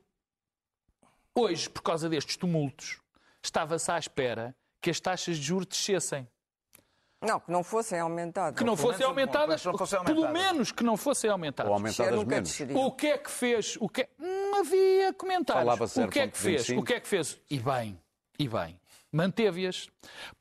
[1.36, 3.00] Hoje, por causa destes tumultos,
[3.44, 6.28] estava-se à espera que as taxas de juros descessem.
[7.22, 8.58] Não, que não fossem aumentadas.
[8.58, 11.70] Que não fossem aumentadas, não fosse pelo menos que não fossem aumentadas.
[11.70, 12.60] Ou aumentadas menos.
[12.76, 13.78] O que é que fez?
[13.80, 14.10] O que...
[14.18, 15.98] Não havia comentários.
[15.98, 16.70] O que é que fez?
[16.70, 17.40] O que é que fez?
[17.50, 18.02] E bem,
[18.40, 18.80] e bem,
[19.12, 19.88] manteve-as.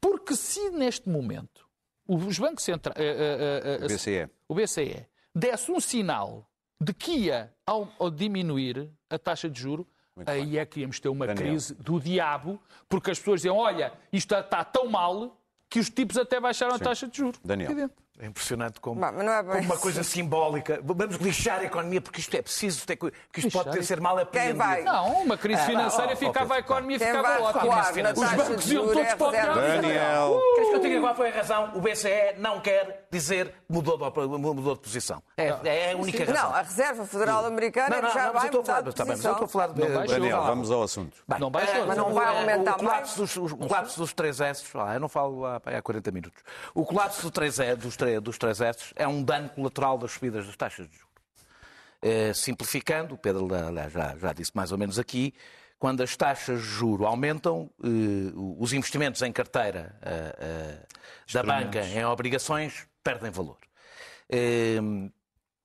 [0.00, 1.68] Porque se neste momento
[2.08, 2.98] os bancos centrais...
[2.98, 4.30] Uh, uh, uh, o BCE.
[4.48, 6.46] O BCE desse um sinal
[6.80, 9.86] de que ia ao, ao diminuir a taxa de juro,
[10.20, 10.58] Muito aí bem.
[10.58, 11.46] é que íamos ter uma Daniel.
[11.46, 15.36] crise do diabo, porque as pessoas diziam, olha, isto está tão mal
[15.68, 16.82] que os tipos até baixaram Sim.
[16.82, 17.40] a taxa de juros.
[17.44, 17.90] Daniel.
[18.22, 20.78] É impressionante como, mas não é como uma coisa simbólica.
[20.84, 23.64] Vamos lixar a economia porque isto é preciso, ter, porque isto lixar.
[23.64, 24.58] pode ter ser mal apreendido.
[24.58, 24.82] vai?
[24.82, 28.12] Não, uma crise ah, financeira oh, ficava a economia Quem ficava ótima.
[28.12, 30.32] Os bancos iam todos para o Daniel.
[30.32, 30.54] Uh!
[30.54, 31.72] Queres que eu diga qual foi a razão?
[31.74, 35.22] O BCE não quer dizer mudou de, mudou de posição.
[35.38, 36.50] É, é a única razão.
[36.50, 39.30] Não, a Reserva Federal Americana não, não, já não, vai mudar de posição.
[39.30, 40.08] eu estou a falar de...
[40.08, 41.16] Daniel, vamos ao assunto.
[41.26, 43.16] Bem, não baixou, mas não vai aumentar o mais.
[43.18, 46.42] O colapso dos 3 S, eu não falo há, há 40 minutos.
[46.74, 47.60] O colapso dos 3
[48.18, 51.10] Dos 3 S é um dano colateral das subidas das taxas de juros.
[52.02, 53.46] É, simplificando, o Pedro
[53.90, 55.34] já, já, disse mais ou menos aqui,
[55.80, 57.88] quando as taxas de juro aumentam, eh,
[58.58, 60.86] os investimentos em carteira eh, eh,
[61.32, 63.56] da banca em obrigações perdem valor.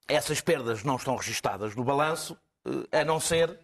[0.07, 2.37] Essas perdas não estão registadas no balanço,
[2.91, 3.59] a não ser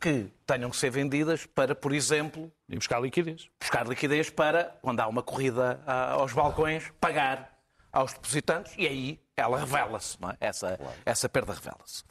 [0.00, 3.50] que tenham que ser vendidas para, por exemplo, e buscar liquidez.
[3.60, 7.53] Buscar liquidez para, quando há uma corrida aos balcões, pagar
[7.94, 10.48] aos depositantes e aí ela revela-se, é?
[10.48, 10.94] essa, claro.
[11.06, 12.02] essa perda revela-se.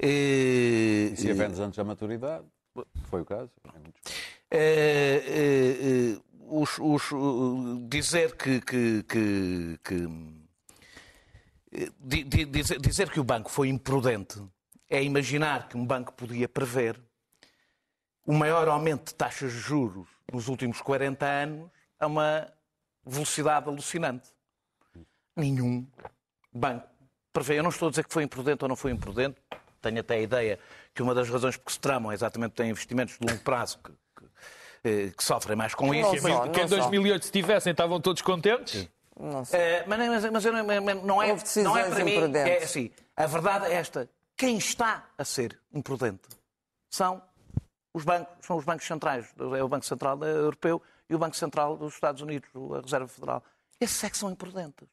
[0.00, 2.44] E, e se a vendes antes da maturidade,
[3.04, 3.50] foi o caso.
[4.50, 6.18] É, é,
[6.48, 7.02] os, os,
[7.88, 10.08] dizer que, que, que, que
[12.00, 14.40] dizer, dizer que o banco foi imprudente
[14.88, 17.00] é imaginar que um banco podia prever
[18.24, 22.52] o maior aumento de taxas de juros nos últimos 40 anos a uma
[23.04, 24.35] velocidade alucinante
[25.36, 25.86] nenhum
[26.52, 26.88] banco
[27.32, 27.58] prevê.
[27.58, 29.36] Eu não estou a dizer que foi imprudente ou não foi imprudente.
[29.82, 30.58] Tenho até a ideia
[30.94, 33.78] que uma das razões por que se tramam é exatamente ter investimentos de longo prazo
[33.78, 34.24] que, que,
[34.84, 36.10] eh, que sofrem mais com isso.
[36.10, 38.80] Que, só, que em 2008, se tivessem, estavam todos contentes?
[38.80, 38.88] Sim.
[39.52, 42.14] É, mas, mas, mas, não, é, não, é, não é para mim.
[42.34, 44.10] É assim, a verdade é esta.
[44.36, 46.28] Quem está a ser imprudente
[46.90, 47.22] são
[47.94, 49.26] os bancos, são os bancos centrais.
[49.38, 53.42] É o Banco Central Europeu e o Banco Central dos Estados Unidos, a Reserva Federal.
[53.80, 54.86] Esses é que são imprudentes.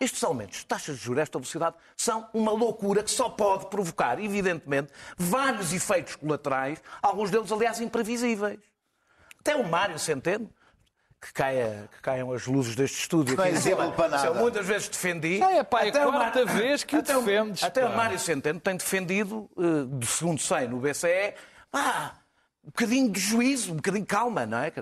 [0.00, 3.66] Estes aumentos de taxas de juros a esta velocidade são uma loucura que só pode
[3.66, 8.58] provocar, evidentemente, vários efeitos colaterais, alguns deles, aliás, imprevisíveis.
[9.38, 10.50] Até o Mário Centeno,
[11.20, 13.94] que, caia, que caiam as luzes deste estúdio aqui em cima,
[14.24, 15.38] eu muitas vezes defendi.
[15.38, 16.56] Já é pai, até a quarta Mar...
[16.56, 17.62] vez que até o defendes.
[17.62, 21.34] Até o Mário Centeno tem defendido, uh, do segundo sei no BCE,
[21.74, 22.14] ah,
[22.64, 24.72] um bocadinho de juízo, um bocadinho de calma, não é?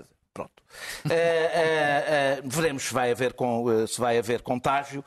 [1.05, 5.05] Uh, uh, uh, veremos se vai haver, com, se vai haver contágio.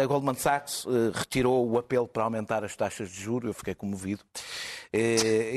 [0.00, 3.48] a Goldman Sachs retirou o apelo para aumentar as taxas de juros.
[3.48, 4.22] Eu fiquei comovido.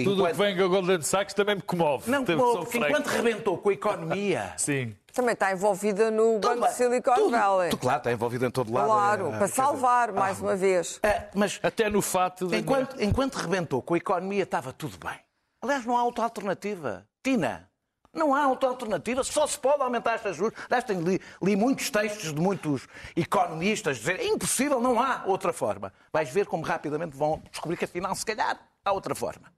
[0.04, 2.10] Tudo o que vem com a Goldman Sachs também me comove.
[2.10, 4.54] Não, comove, enquanto rebentou com a economia.
[4.58, 4.96] Sim.
[5.14, 7.70] Também está envolvida no tudo, Banco de Silicon tudo, Valley.
[7.70, 8.86] Tudo, claro, está envolvida em todo lado.
[8.86, 11.00] Claro, para salvar, mais ah, uma vez.
[11.34, 12.58] mas até no fato de...
[12.58, 15.18] Enquanto, enquanto rebentou com a economia, estava tudo bem.
[15.62, 17.08] Aliás, não há outra alternativa.
[17.24, 17.70] Tina,
[18.16, 20.58] não há outra alternativa, só se pode aumentar estas juros.
[20.66, 25.54] Aliás, tenho li, li muitos textos de muitos economistas dizer é impossível, não há outra
[25.54, 25.94] forma.
[26.12, 29.54] Vais ver como rapidamente vão descobrir que afinal, se calhar, há outra forma.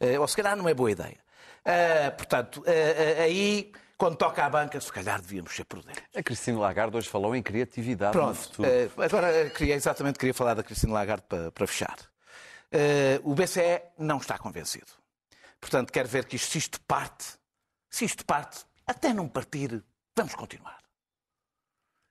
[0.00, 1.16] Uh, ou se calhar não é boa ideia.
[1.64, 6.02] Uh, portanto, uh, aí quando toca à banca, se calhar devíamos ser prudentes.
[6.14, 8.68] A Cristina Lagarde hoje falou em criatividade Pronto, no futuro.
[9.02, 11.96] Agora, queria, exatamente queria falar da Cristina Lagarde para, para fechar.
[12.74, 14.88] Uh, o BCE não está convencido.
[15.60, 17.38] Portanto, quer ver que isto, se isto parte
[17.94, 19.80] se isto parte, até não partir,
[20.16, 20.78] vamos continuar.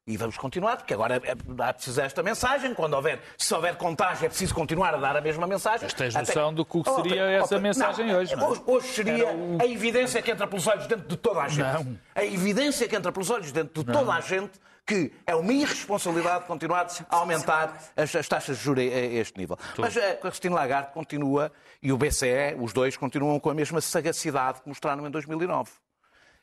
[0.08, 2.74] E vamos continuar, porque agora é, é preciso esta mensagem.
[2.74, 5.84] Quando houver, se houver contágio, é preciso continuar a dar a mesma mensagem.
[5.84, 6.56] Mas tens noção Até...
[6.56, 8.50] do que seria oh, essa mensagem não, hoje, não é?
[8.50, 9.28] Hoje, hoje seria
[9.60, 11.74] a evidência que entra pelos olhos dentro de toda a gente.
[11.74, 12.00] Não.
[12.16, 14.00] A evidência que entra pelos olhos dentro de não.
[14.00, 18.84] toda a gente que é uma irresponsabilidade continuar a aumentar as, as taxas de juros
[18.84, 19.58] a este nível.
[19.78, 24.62] Mas a Cristina Lagarde continua, e o BCE, os dois, continuam com a mesma sagacidade
[24.62, 25.72] que mostraram em 2009.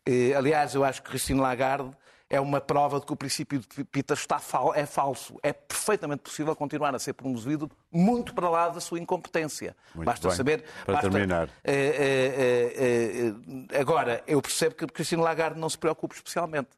[0.06, 1.90] Eh, aliás, eu acho que Christine Lagarde
[2.30, 5.36] é uma prova de que o princípio de Pita está fal é falso.
[5.42, 9.76] É perfeitamente possível continuar a ser promovido muito para lá da sua incompetência.
[9.94, 10.36] Muito basta bem.
[10.36, 10.64] saber.
[10.86, 11.48] Para basta, terminar.
[11.64, 13.34] eh, eh, eh,
[13.74, 16.68] eh, agora, eu percebo que Christine Lagarde não se preocupe especialmente.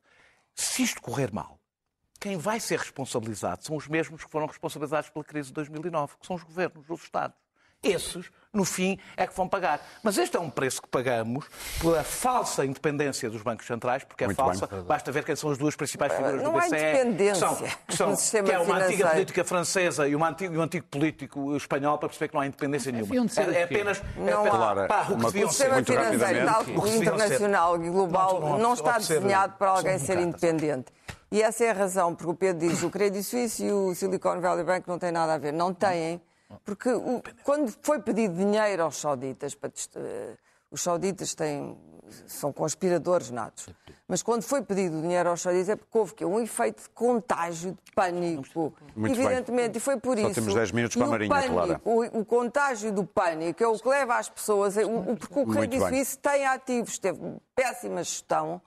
[0.55, 1.59] Se isto correr mal,
[2.21, 6.27] quem vai ser responsabilizado são os mesmos que foram responsabilizados pela crise de 2009, que
[6.27, 7.37] são os governos, os Estados.
[7.83, 9.81] Esses, no fim, é que vão pagar.
[10.03, 11.45] Mas este é um preço que pagamos
[11.81, 14.67] pela falsa independência dos bancos centrais, porque é Muito falsa.
[14.67, 14.83] bem.
[14.83, 16.77] Basta ver quem são as duas principais figuras Não do há BCE.
[16.77, 17.57] independência que são,
[17.89, 19.11] que, são, no sistema que é uma antiga financeiro.
[19.11, 22.47] política francesa e, uma antigo, e um antigo político espanhol para perceber que não há
[22.47, 23.27] independência nenhuma.
[23.27, 23.99] De ser É, é apenas...
[23.99, 24.87] é Não apenas- há.
[24.87, 25.73] Pá, o que deviam ser.
[25.73, 30.93] muito financeiro, tal internacional e global, Não, não, não está desenhado para alguém ser independente.
[31.31, 34.39] E essa é a razão, porque o Pedro diz o Credit Suisse e o Silicon
[34.41, 35.51] Valley Bank não têm nada a ver.
[35.53, 36.21] Não têm,
[36.65, 40.37] porque o- quando foi pedido dinheiro aos sauditas, para eh,
[40.71, 41.77] os sauditas têm,
[42.27, 43.67] são conspiradores natos,
[44.09, 47.73] mas quando foi pedido dinheiro aos sauditas é porque houve que um efeito de contágio,
[47.85, 49.25] de pânico, Muito bem.
[49.27, 50.35] evidentemente, e foi por Só isso.
[50.35, 51.81] temos 10 minutos para a o Marinha, pânico, Clara.
[51.85, 54.77] o, o contágio do pânico é o que leva as pessoas.
[54.77, 55.89] O, o, porque o Credit bem.
[55.89, 57.19] Suisse tem ativos, teve
[57.55, 58.61] péssima gestão,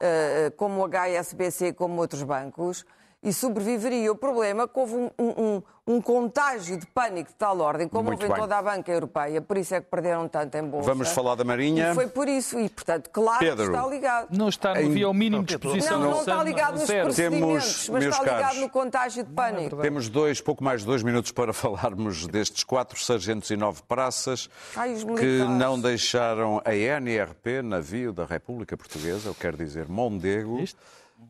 [0.00, 2.84] eh, como o HSBC, como outros bancos,
[3.22, 4.12] e sobreviveria.
[4.12, 8.04] O problema é que houve um, um- um- contágio de pânico de tal ordem, como
[8.04, 10.86] Muito houve em toda a banca europeia, por isso é que perderam tanto em bolsa.
[10.88, 11.90] Vamos falar da Marinha.
[11.90, 13.64] E foi por isso, e portanto, claro Pedro.
[13.70, 14.28] que está ligado.
[14.30, 15.98] Não está, não havia o mínimo de exposição.
[15.98, 17.04] Não, não ao está ligado nos zero.
[17.06, 19.76] procedimentos, Temos, mas está ligado caros, no contágio de pânico.
[19.78, 24.48] Temos dois, pouco mais de dois minutos para falarmos destes quatro sargentos e nove praças
[24.76, 30.62] Ai, que não deixaram a NRP, navio da República Portuguesa, eu quero dizer Mondego,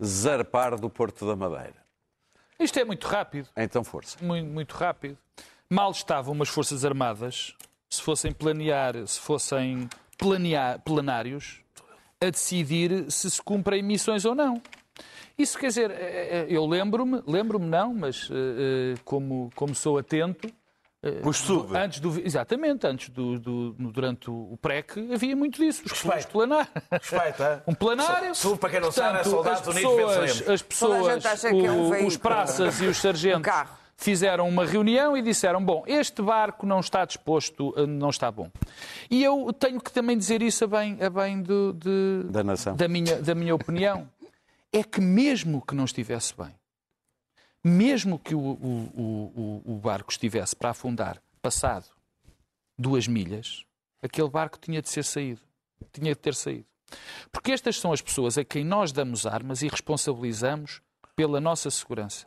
[0.03, 1.77] zarpar do Porto da Madeira.
[2.59, 3.49] Isto é muito rápido.
[3.57, 4.17] Então, força.
[4.21, 5.17] muito, muito rápido.
[5.71, 7.55] Mal estavam umas Forças Armadas,
[7.91, 11.61] se fossem planear, se fossem planear, plenários,
[12.21, 14.61] a decidir se se cumprem missões ou não.
[15.39, 20.53] Isso quer dizer, eh, eh, eu lembro-me, lembro-me não, mas eh, como, como sou atento,
[21.03, 21.77] eh, sube.
[21.77, 26.29] antes do, exatamente, antes do, do- durante o PREC havia muito disso, os, os Respeito.
[26.29, 26.69] planar.
[26.91, 27.63] Respeito, é?
[27.69, 28.35] Um planário.
[28.35, 30.51] Sul, para quem não sabe, é Soldados as Unidos pessoas, venceremos.
[30.51, 35.17] as pessoas que é um o- os praças e os sargentos Um fizeram uma reunião
[35.17, 38.51] e disseram: Bom, este barco não está disposto, eh, não está bom.
[39.11, 42.77] E eu tenho que também dizer isso a bem, a bem do- de- Da nação.
[42.77, 44.09] da, minha, da minha opinião.
[44.73, 46.55] É que mesmo que não estivesse bem,
[47.65, 51.87] mesmo que o, o- o- o- barco estivesse para afundar passado
[52.79, 53.65] duas milhas,
[54.03, 55.41] aquele barco tinha de ser saído.
[55.93, 56.67] Tinha de ter saído.
[57.31, 60.81] Porque estas são as pessoas a quem nós damos armas e responsabilizamos
[61.15, 62.27] pela nossa segurança.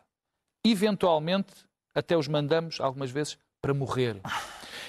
[0.64, 1.54] Eventualmente,
[1.96, 4.20] até os mandamos, algumas vezes, para morrer.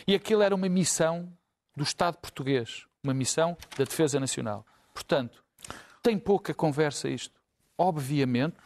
[0.06, 1.32] E aquilo era uma missão
[1.76, 4.66] do Estado português, uma missão da Defesa Nacional.
[4.92, 5.42] Portanto,
[6.02, 7.40] tem pouca conversa isto.
[7.78, 8.56] Obviamente,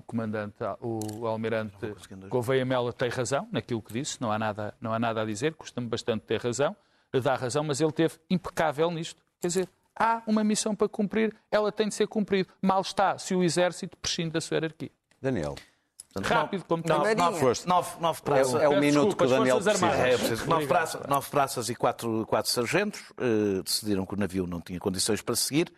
[0.00, 1.94] o comandante, o almirante
[2.28, 5.54] Gouveia Mela tem razão naquilo que disse, não há nada, não há nada a dizer,
[5.54, 6.74] custa-me bastante ter razão,
[7.22, 9.22] dá razão, mas ele teve impecável nisto.
[9.40, 12.48] Quer dizer, há uma missão para cumprir, ela tem de ser cumprida.
[12.60, 14.90] Mal está se o exército prescinde da sua hierarquia.
[15.20, 15.54] Daniel.
[16.22, 17.16] Rápido como Nove, tem.
[17.16, 17.24] Marinha.
[17.26, 17.68] nove, Foste.
[17.68, 18.54] nove, nove praças.
[18.54, 19.86] É o Peço minuto que o desculpa, Daniel precisa.
[19.86, 20.48] É, preciso.
[20.48, 24.80] Nove, praças, nove praças e quatro, quatro sargentos eh, decidiram que o navio não tinha
[24.80, 25.72] condições para seguir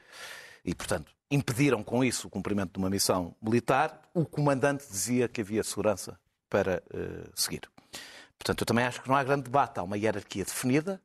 [0.65, 4.03] e, portanto, impediram com isso o cumprimento de uma missão militar.
[4.15, 7.63] O comandante dizia que havia segurança para eh, seguir.
[8.39, 9.79] Portanto, eu também acho que não há grande debate.
[9.79, 11.01] Há uma hierarquia definida.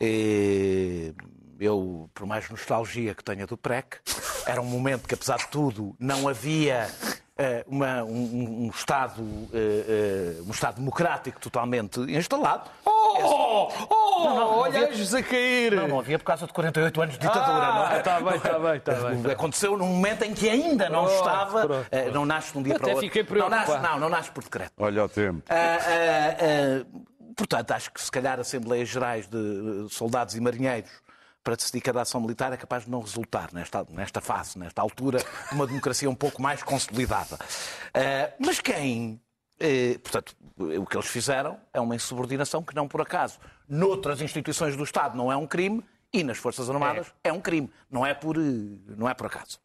[0.00, 1.14] E
[1.58, 3.98] eu, por mais nostalgia que tenha do PREC,
[4.46, 6.88] era um momento que, apesar de tudo, não havia
[7.66, 9.22] uma- um, um Estado,
[9.52, 12.70] eh, eh, um Estado democrático totalmente instalado.
[12.84, 13.68] Oh!
[13.90, 14.24] Oh!
[14.24, 15.72] não, não olha havia- anjos a cair!
[15.74, 17.74] Não, não havia por causa de 48 anos de ditadura.
[17.74, 17.98] não é?
[17.98, 19.32] Está bem, está bem, está bem.
[19.32, 21.66] Aconteceu num momento em que ainda não Pronto, estava.
[21.66, 23.10] pronto, eh, Não nasce de um dia Até para o outro.
[23.10, 23.92] fiquei não, nasce, preocupado.
[23.94, 24.72] não, não nasce por decreto.
[24.78, 25.42] Olha o tempo.
[25.48, 27.00] Ah, ah, ah,
[27.36, 30.90] portanto, acho que se calhar Assembleias Gerais de eh, Soldados e Marinheiros
[31.46, 35.18] para decidir cada ação militar é capaz de não resultar nesta, nesta fase, nesta altura,
[35.48, 37.38] de uma democracia um pouco mais consolidada.
[37.94, 39.20] Ah, mas quem.
[39.60, 43.38] eh, portanto, o que eles fizeram é uma insubordinação que não por acaso.
[43.68, 47.70] Noutras instituições do Estado não é um crime e nas Forças Armadas é, um crime.
[47.88, 48.40] Não é por, eh,
[48.96, 49.60] não é por acaso.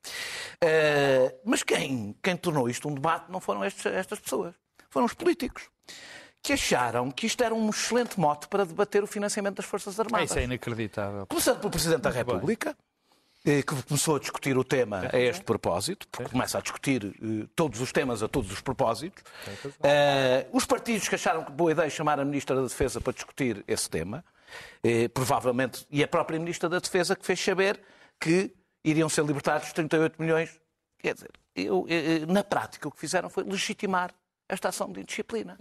[0.64, 4.54] Ah, mas quem, quem tornou isto um debate não foram estes- estas pessoas.
[4.90, 5.64] Foram os políticos
[6.42, 10.30] que acharam que isto era um excelente mote para debater o financiamento das Forças Armadas.
[10.30, 11.28] Isso é inacreditável.
[11.28, 12.76] Começando pelo Presidente da República,
[13.46, 17.48] eh, que começou a discutir o tema a este propósito, porque começa a discutir eh,
[17.56, 19.24] todos os temas a todos os propósitos.
[19.84, 23.64] Eh, os partidos que acharam que boa ideia chamar a Ministra da Defesa para discutir
[23.68, 24.26] esse tema,
[24.84, 27.80] eh, provavelmente, e a própria Ministra da Defesa que fez saber
[28.20, 28.52] que
[28.84, 30.60] iriam ser libertados 38 milhões.
[31.00, 31.86] Quer dizer, eu,
[32.28, 34.12] na prática o que fizeram foi legitimar
[34.52, 35.58] esta ação de indisciplina.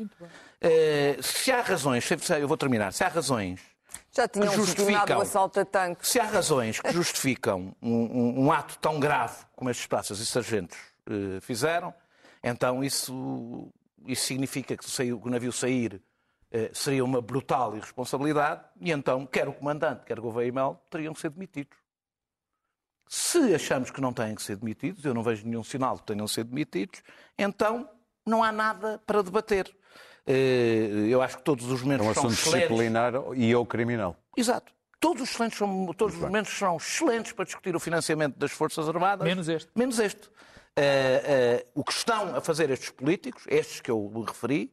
[0.61, 2.05] Eh, se há razões,
[2.39, 3.61] eu vou terminar, se há razões
[4.13, 6.07] já tinham justificado o assalto a tanque.
[6.07, 10.27] Se há razões que justificam um, um, um ato tão grave como estes praças e
[10.27, 11.95] sargentos eh, fizeram,
[12.43, 13.73] então isso,
[14.07, 16.03] isso significa que, se o navio sair
[16.51, 20.81] eh, seria uma brutal irresponsabilidade e então quer o comandante, quer o Gouveia e Mel
[20.91, 21.79] teriam que ser demitidos.
[23.09, 26.07] Se achamos que não têm que ser demitidos, eu não vejo nenhum sinal de que
[26.09, 27.03] tenham que ser demitidos,
[27.39, 27.89] então
[28.31, 29.71] não há nada para debater.
[30.27, 34.17] Eh, eu acho que todos os momentos é um são assunto disciplinar e ou criminal.
[34.37, 34.73] Exato.
[34.99, 38.89] Todos os, excelentes são, todos os momentos são excelentes para discutir o financiamento das Forças
[38.89, 39.27] Armadas.
[39.27, 39.71] Menos este.
[39.75, 40.29] Menos este.
[40.29, 44.73] Uh, uh, o que estão a fazer estes políticos, estes que eu me referi,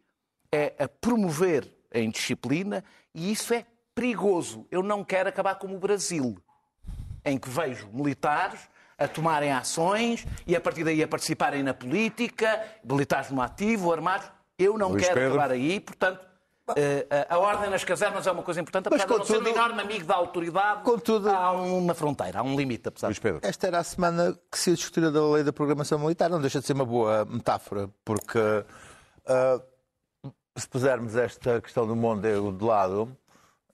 [0.52, 2.84] é a promover a indisciplina
[3.16, 4.68] e isso é perigoso.
[4.70, 6.38] Eu não quero acabar como o Brasil,
[7.26, 12.62] em que vejo militares a tomarem ações e a partir daí a participarem na política,
[12.84, 14.28] militares no ativo, armados.
[14.58, 15.34] Eu não Luís quero Pedro.
[15.36, 16.20] acabar aí, portanto,
[16.76, 19.34] eh, a- a ordem nas casernas é uma coisa importante, Mas apesar de não ser
[19.34, 23.18] um contudo- enorme amigo da autoridade, Contudo- há uma fronteira, há um limite, apesar Luís
[23.18, 23.22] de...
[23.22, 23.40] Pedro.
[23.44, 26.28] Esta era a semana que se discutiu da lei da programação militar.
[26.30, 28.40] Não deixa de ser uma boa metáfora, porque
[29.28, 29.62] ah,
[30.58, 33.16] se pusermos esta questão do Mondego de lado,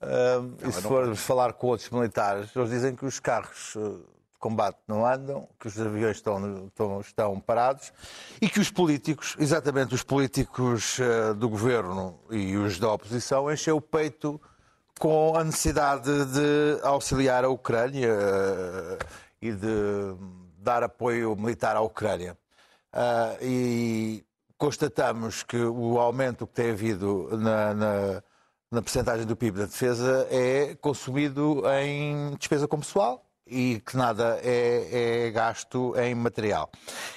[0.02, 4.13] ah, e se formos falar com outros militares, eles dizem que os carros de
[4.44, 7.90] combate não andam, que os aviões estão, estão, estão parados
[8.42, 13.72] e que os políticos, exatamente os políticos ah, do governo e os da oposição, enchem
[13.72, 14.38] o peito
[15.00, 18.98] com a necessidade de auxiliar a Ucrânia eh,
[19.40, 20.14] e de
[20.58, 22.36] dar apoio militar à Ucrânia.
[22.92, 24.22] Ah, e
[24.58, 28.22] constatamos que o aumento que tem havido na, na,
[28.70, 34.38] na percentagem do PIB da defesa é consumido em despesa com pessoal e que nada
[34.42, 36.70] é, é gasto em material.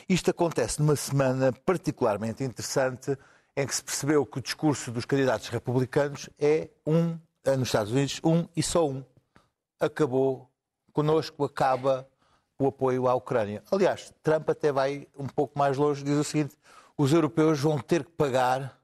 [0.08, 3.18] Isto acontece numa semana particularmente interessante
[3.56, 7.92] em que se percebeu que o discurso dos candidatos republicanos é um, eh, nos Estados
[7.92, 9.04] Unidos, um e só um.
[9.80, 10.50] Acabou,
[10.94, 12.08] connosco acaba
[12.60, 13.64] o apoio à Ucrânia.
[13.72, 16.56] Aliás, Trump até vai um pouco mais longe, diz o seguinte:
[16.98, 18.80] os europeus vão ter que pagar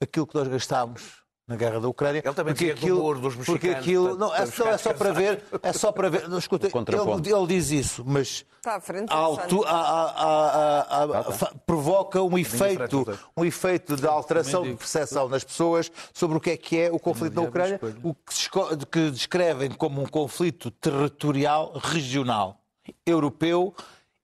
[0.00, 2.22] aquilo que nós gastámos na guerra da Ucrânia.
[2.24, 4.92] Ele também porque dizia do muro dos porque mexicanos, aquilo não, é, só, é só
[4.92, 6.28] para ver, é só para ver.
[6.28, 10.10] Não, escuta, ele, ele diz isso, mas Está à frente do a altu- a- a-
[10.10, 15.90] a- a- a- fa- provoca um efeito, um efeito de alteração de percepção nas pessoas
[16.12, 20.02] sobre o que é que é o conflito da Ucrânia, o que, que descrevem como
[20.02, 22.58] um conflito territorial regional
[23.06, 23.72] europeu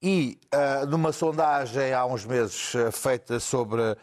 [0.02, 3.96] e ah, numa sondagem há uns meses ah, feita sobre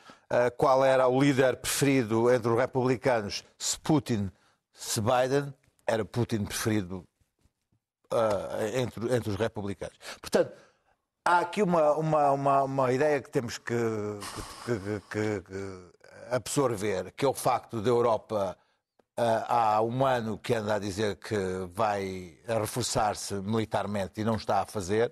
[0.57, 4.32] qual era o líder preferido entre os republicanos, se Putin,
[4.73, 5.53] se Biden,
[5.88, 7.03] era Putin preferido
[8.11, 9.97] ah, entre, entre os republicanos.
[10.21, 10.53] Portanto,
[11.25, 13.73] há aqui uma, uma, uma, uma ideia que temos que,
[14.65, 15.89] que- que- que-
[16.32, 18.55] absorver, que é o facto da Europa
[19.17, 21.36] ah, há um ano que anda a dizer que
[21.73, 25.11] vai reforçar-se militarmente e não está a fazer,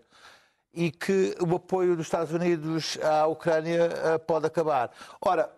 [0.78, 4.92] e que o apoio dos Estados Unidos à Ucrânia ah, pode acabar.
[5.20, 5.52] Ora,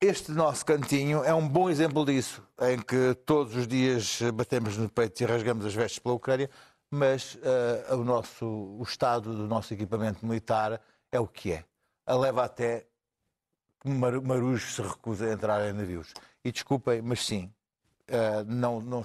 [0.00, 4.88] este nosso cantinho é um bom exemplo disso, em que todos os dias batemos no
[4.88, 6.50] peito e rasgamos as vestes pela Ucrânia,
[6.90, 10.80] mas eh, o, nosso, o estado do nosso equipamento militar
[11.12, 11.64] é o que é.
[12.04, 12.86] A leva até
[13.84, 16.12] Mar- Marujos se recusa a entrar em navios.
[16.44, 17.52] E desculpem, mas sim,
[18.08, 19.04] eh, não, não,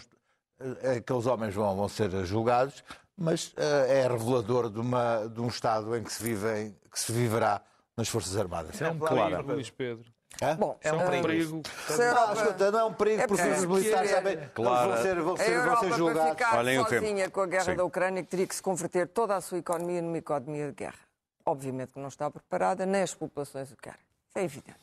[0.59, 2.83] eh, aqueles homens vão, vão ser julgados,
[3.17, 7.11] mas eh, é revelador de, uma, de um estado em que se, vivem, que se
[7.11, 7.61] viverá
[7.95, 8.81] nas Forças Armadas.
[8.81, 9.29] É um Claro.
[9.35, 10.11] perigo, Luís Pedro.
[10.41, 10.55] Hã?
[10.55, 11.61] Bom, É um eh, perigo.
[11.87, 14.31] se a Não, Europa- escuta, não é um perigo, É porque os militares perceber.
[14.37, 14.89] sabem Claro.
[14.89, 16.29] vão ser, vão A ser, vão ser para julgados.
[16.31, 17.75] ficar Olhem o sozinha com a guerra Sim.
[17.75, 20.99] da Ucrânia, que teria que se converter toda a sua economia numa economia de guerra.
[21.45, 23.99] Obviamente que não está preparada, nem as populações o querem.
[24.29, 24.79] Isso é evidente.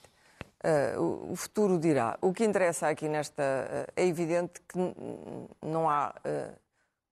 [0.63, 2.17] Ah, o, futuro dirá.
[2.21, 3.43] O que interessa aqui nesta.
[3.43, 4.79] ah, é evidente que
[5.63, 6.51] não há ah,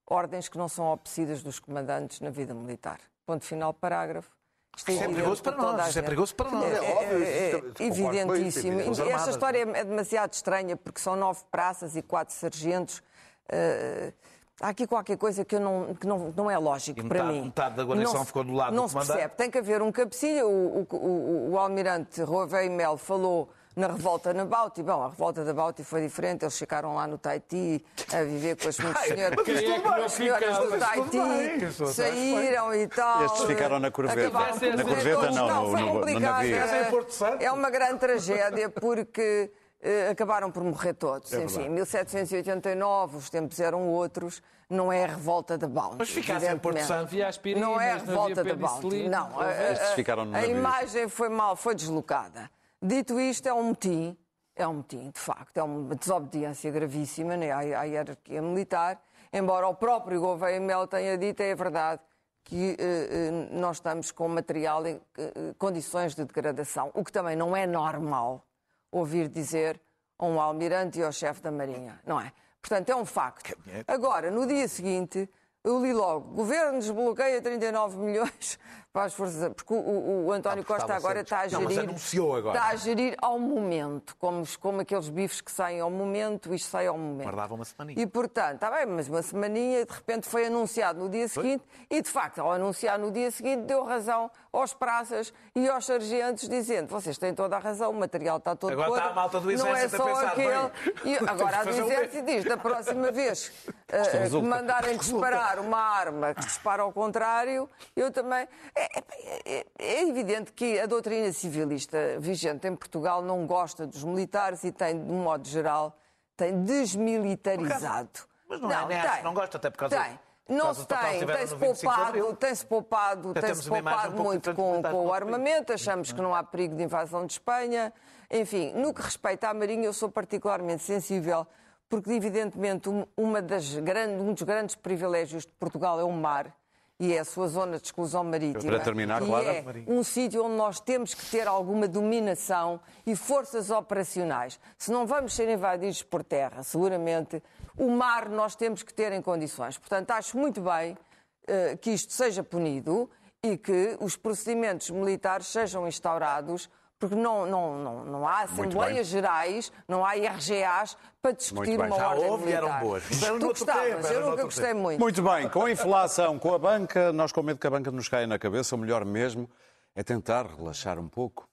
[0.09, 2.99] ordens que não são obedecidas dos comandantes na vida militar.
[3.27, 4.31] Ponto final, parágrafo.
[4.77, 6.65] Isto Isso é evidente perigoso para toda a nós, isso é perigoso para nós.
[6.65, 8.81] É, É óbvio, é- isso- é isso, evidentíssimo.
[9.11, 13.03] Esta história é demasiado estranha porque são nove praças e quatro sargentos.
[13.49, 14.13] Eh,
[14.61, 17.45] há aqui qualquer coisa que, não, que não, não é lógico E para metade- mim.
[17.47, 19.17] metade da guarnição Não ficou do lado do Não se comandante.
[19.17, 19.35] percebe.
[19.37, 20.47] Tem que haver um cabecilha.
[20.47, 24.83] O, o, o, o almirante Rovei Mel falou na revolta na Bauti.
[24.83, 26.45] Bom, a revolta da Bauti foi diferente.
[26.45, 29.39] Eles ficaram lá no Tahiti a viver com as muitas senhoras.
[29.39, 33.25] É que não As senhoras do Tahiti isso está saíram e tal.
[33.25, 34.31] Estes ficaram na corveta.
[34.77, 36.21] Na corveta não, no- foi no- no complicado.
[36.23, 36.57] navio.
[36.57, 39.51] É- é em uma grande tragédia porque
[39.81, 41.33] eh, acabaram por morrer todos.
[41.33, 41.75] É Enfim, verdade.
[41.75, 45.97] 1789, os tempos eram outros, não é a revolta da Bounty.
[46.01, 46.81] Mas ficassem em Porto.
[46.81, 47.03] Santo.
[47.05, 49.09] Havia aspirinas, Não é a não revolta da Bounty.
[49.09, 50.57] Não, a, Estes a- ficaram no a navio.
[50.57, 52.51] imagem foi mal, foi deslocada.
[52.81, 54.17] Dito isto, é um motim,
[54.55, 59.03] é um motim, de facto, é uma desobediência gravíssima né, à, à hierarquia militar,
[59.33, 62.01] embora o próprio Gouveia Mel tenha dito, é verdade,
[62.45, 67.35] que eh, eh, nós estamos com material em eh, condições de degradação, o que também
[67.35, 68.47] não é normal
[68.93, 69.81] ouvir dizer
[70.17, 72.33] a um almirante e ao chefe da Marinha, não é?
[72.63, 73.57] Portanto, é um facto.
[73.87, 75.29] Agora, no dia seguinte,
[75.63, 78.59] eu li logo, governo desbloqueia 39 milhões
[78.93, 79.53] para as forças...
[79.55, 81.81] Porque o, o- António Ah, Costa agora está a Não, gerir...
[81.81, 82.57] anunciou agora.
[82.59, 86.87] Está a gerir ao momento, como, como aqueles bifes que saem ao momento, isto sai
[86.87, 87.25] ao momento.
[87.25, 88.01] Guardava uma semaninha.
[88.03, 92.01] E, portanto, está bem, mas uma semaninha, de repente foi anunciado no dia seguinte e,
[92.03, 96.89] de facto, ao anunciar no dia seguinte, deu razão aos praças e aos sargentos, dizendo
[96.89, 99.77] vocês têm toda a razão, o material está todo Agora está a malta do não
[99.77, 100.49] é só pensar, aquele...
[100.49, 101.71] bem, E agora a do?
[101.71, 103.53] Exército diz, da próxima vez
[103.89, 104.47] eh, que resulta.
[104.49, 108.49] mandarem disparar uma arma que dispara ao contrário, eu também...
[108.81, 114.05] É, é- é- é evidente que a doutrina civilista vigente em Portugal não gosta dos
[114.05, 115.99] militares e tem, de um modo geral,
[116.37, 118.11] tem desmilitarizado.
[118.49, 120.19] Mas não é, nem acho que não gosta, até por causa- tem.
[120.49, 122.25] Não se tem, tem-se no 25 de Abril.
[122.25, 126.75] poupado, tem-se poupado, tem-se poupado muito com, com o armamento, achamos que não há perigo
[126.75, 127.93] de invasão de Espanha.
[128.31, 131.47] Enfim, no que respeita à Marinha, eu sou particularmente sensível,
[131.87, 136.55] porque, evidentemente, um, uma das grandes, um dos grandes privilégios de Portugal é o mar
[137.01, 138.73] e é a sua zona de exclusão marítima.
[138.73, 139.47] Para terminar, claro.
[139.47, 144.59] é um sítio onde nós temos que ter alguma dominação e forças operacionais.
[144.77, 147.43] Se não vamos ser invadidos por terra, seguramente,
[147.77, 149.79] o mar nós temos que ter em condições.
[149.79, 150.99] Portanto, acho muito bem
[151.47, 153.09] eh, que isto seja punido
[153.43, 156.69] e que os procedimentos militares sejam instaurados,
[156.99, 158.43] porque não, não, não, não há.
[158.43, 162.85] Assembleias Gerais, não há IRGAs para discutir uma Já ordem houve e eram militar.
[162.85, 163.05] boas.
[163.09, 164.81] Tu gostavas, eu nunca gostei tempo.
[164.81, 165.01] muito.
[165.01, 168.09] Muito bem, com a inflação, com a banca, nós com medo que a banca nos
[168.09, 169.49] caia na cabeça, o melhor mesmo
[169.95, 171.49] é tentar relaxar um pouco.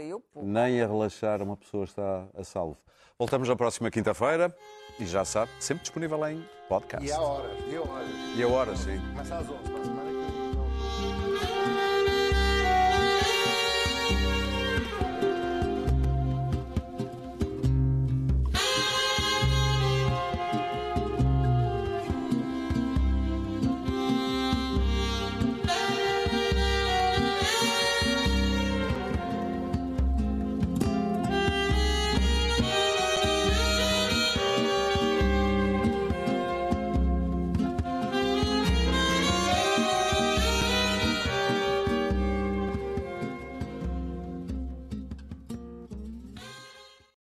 [0.00, 0.42] E eu, pô.
[0.42, 2.76] Nem a relaxar, uma pessoa está a salvo.
[3.18, 4.54] Voltamos na próxima quinta-feira
[4.98, 7.06] e já sabe, sempre disponível em podcast.
[7.06, 8.08] E há horas, e há horas.
[8.36, 8.98] E a hora, sim.
[9.12, 10.03] Começa às 11.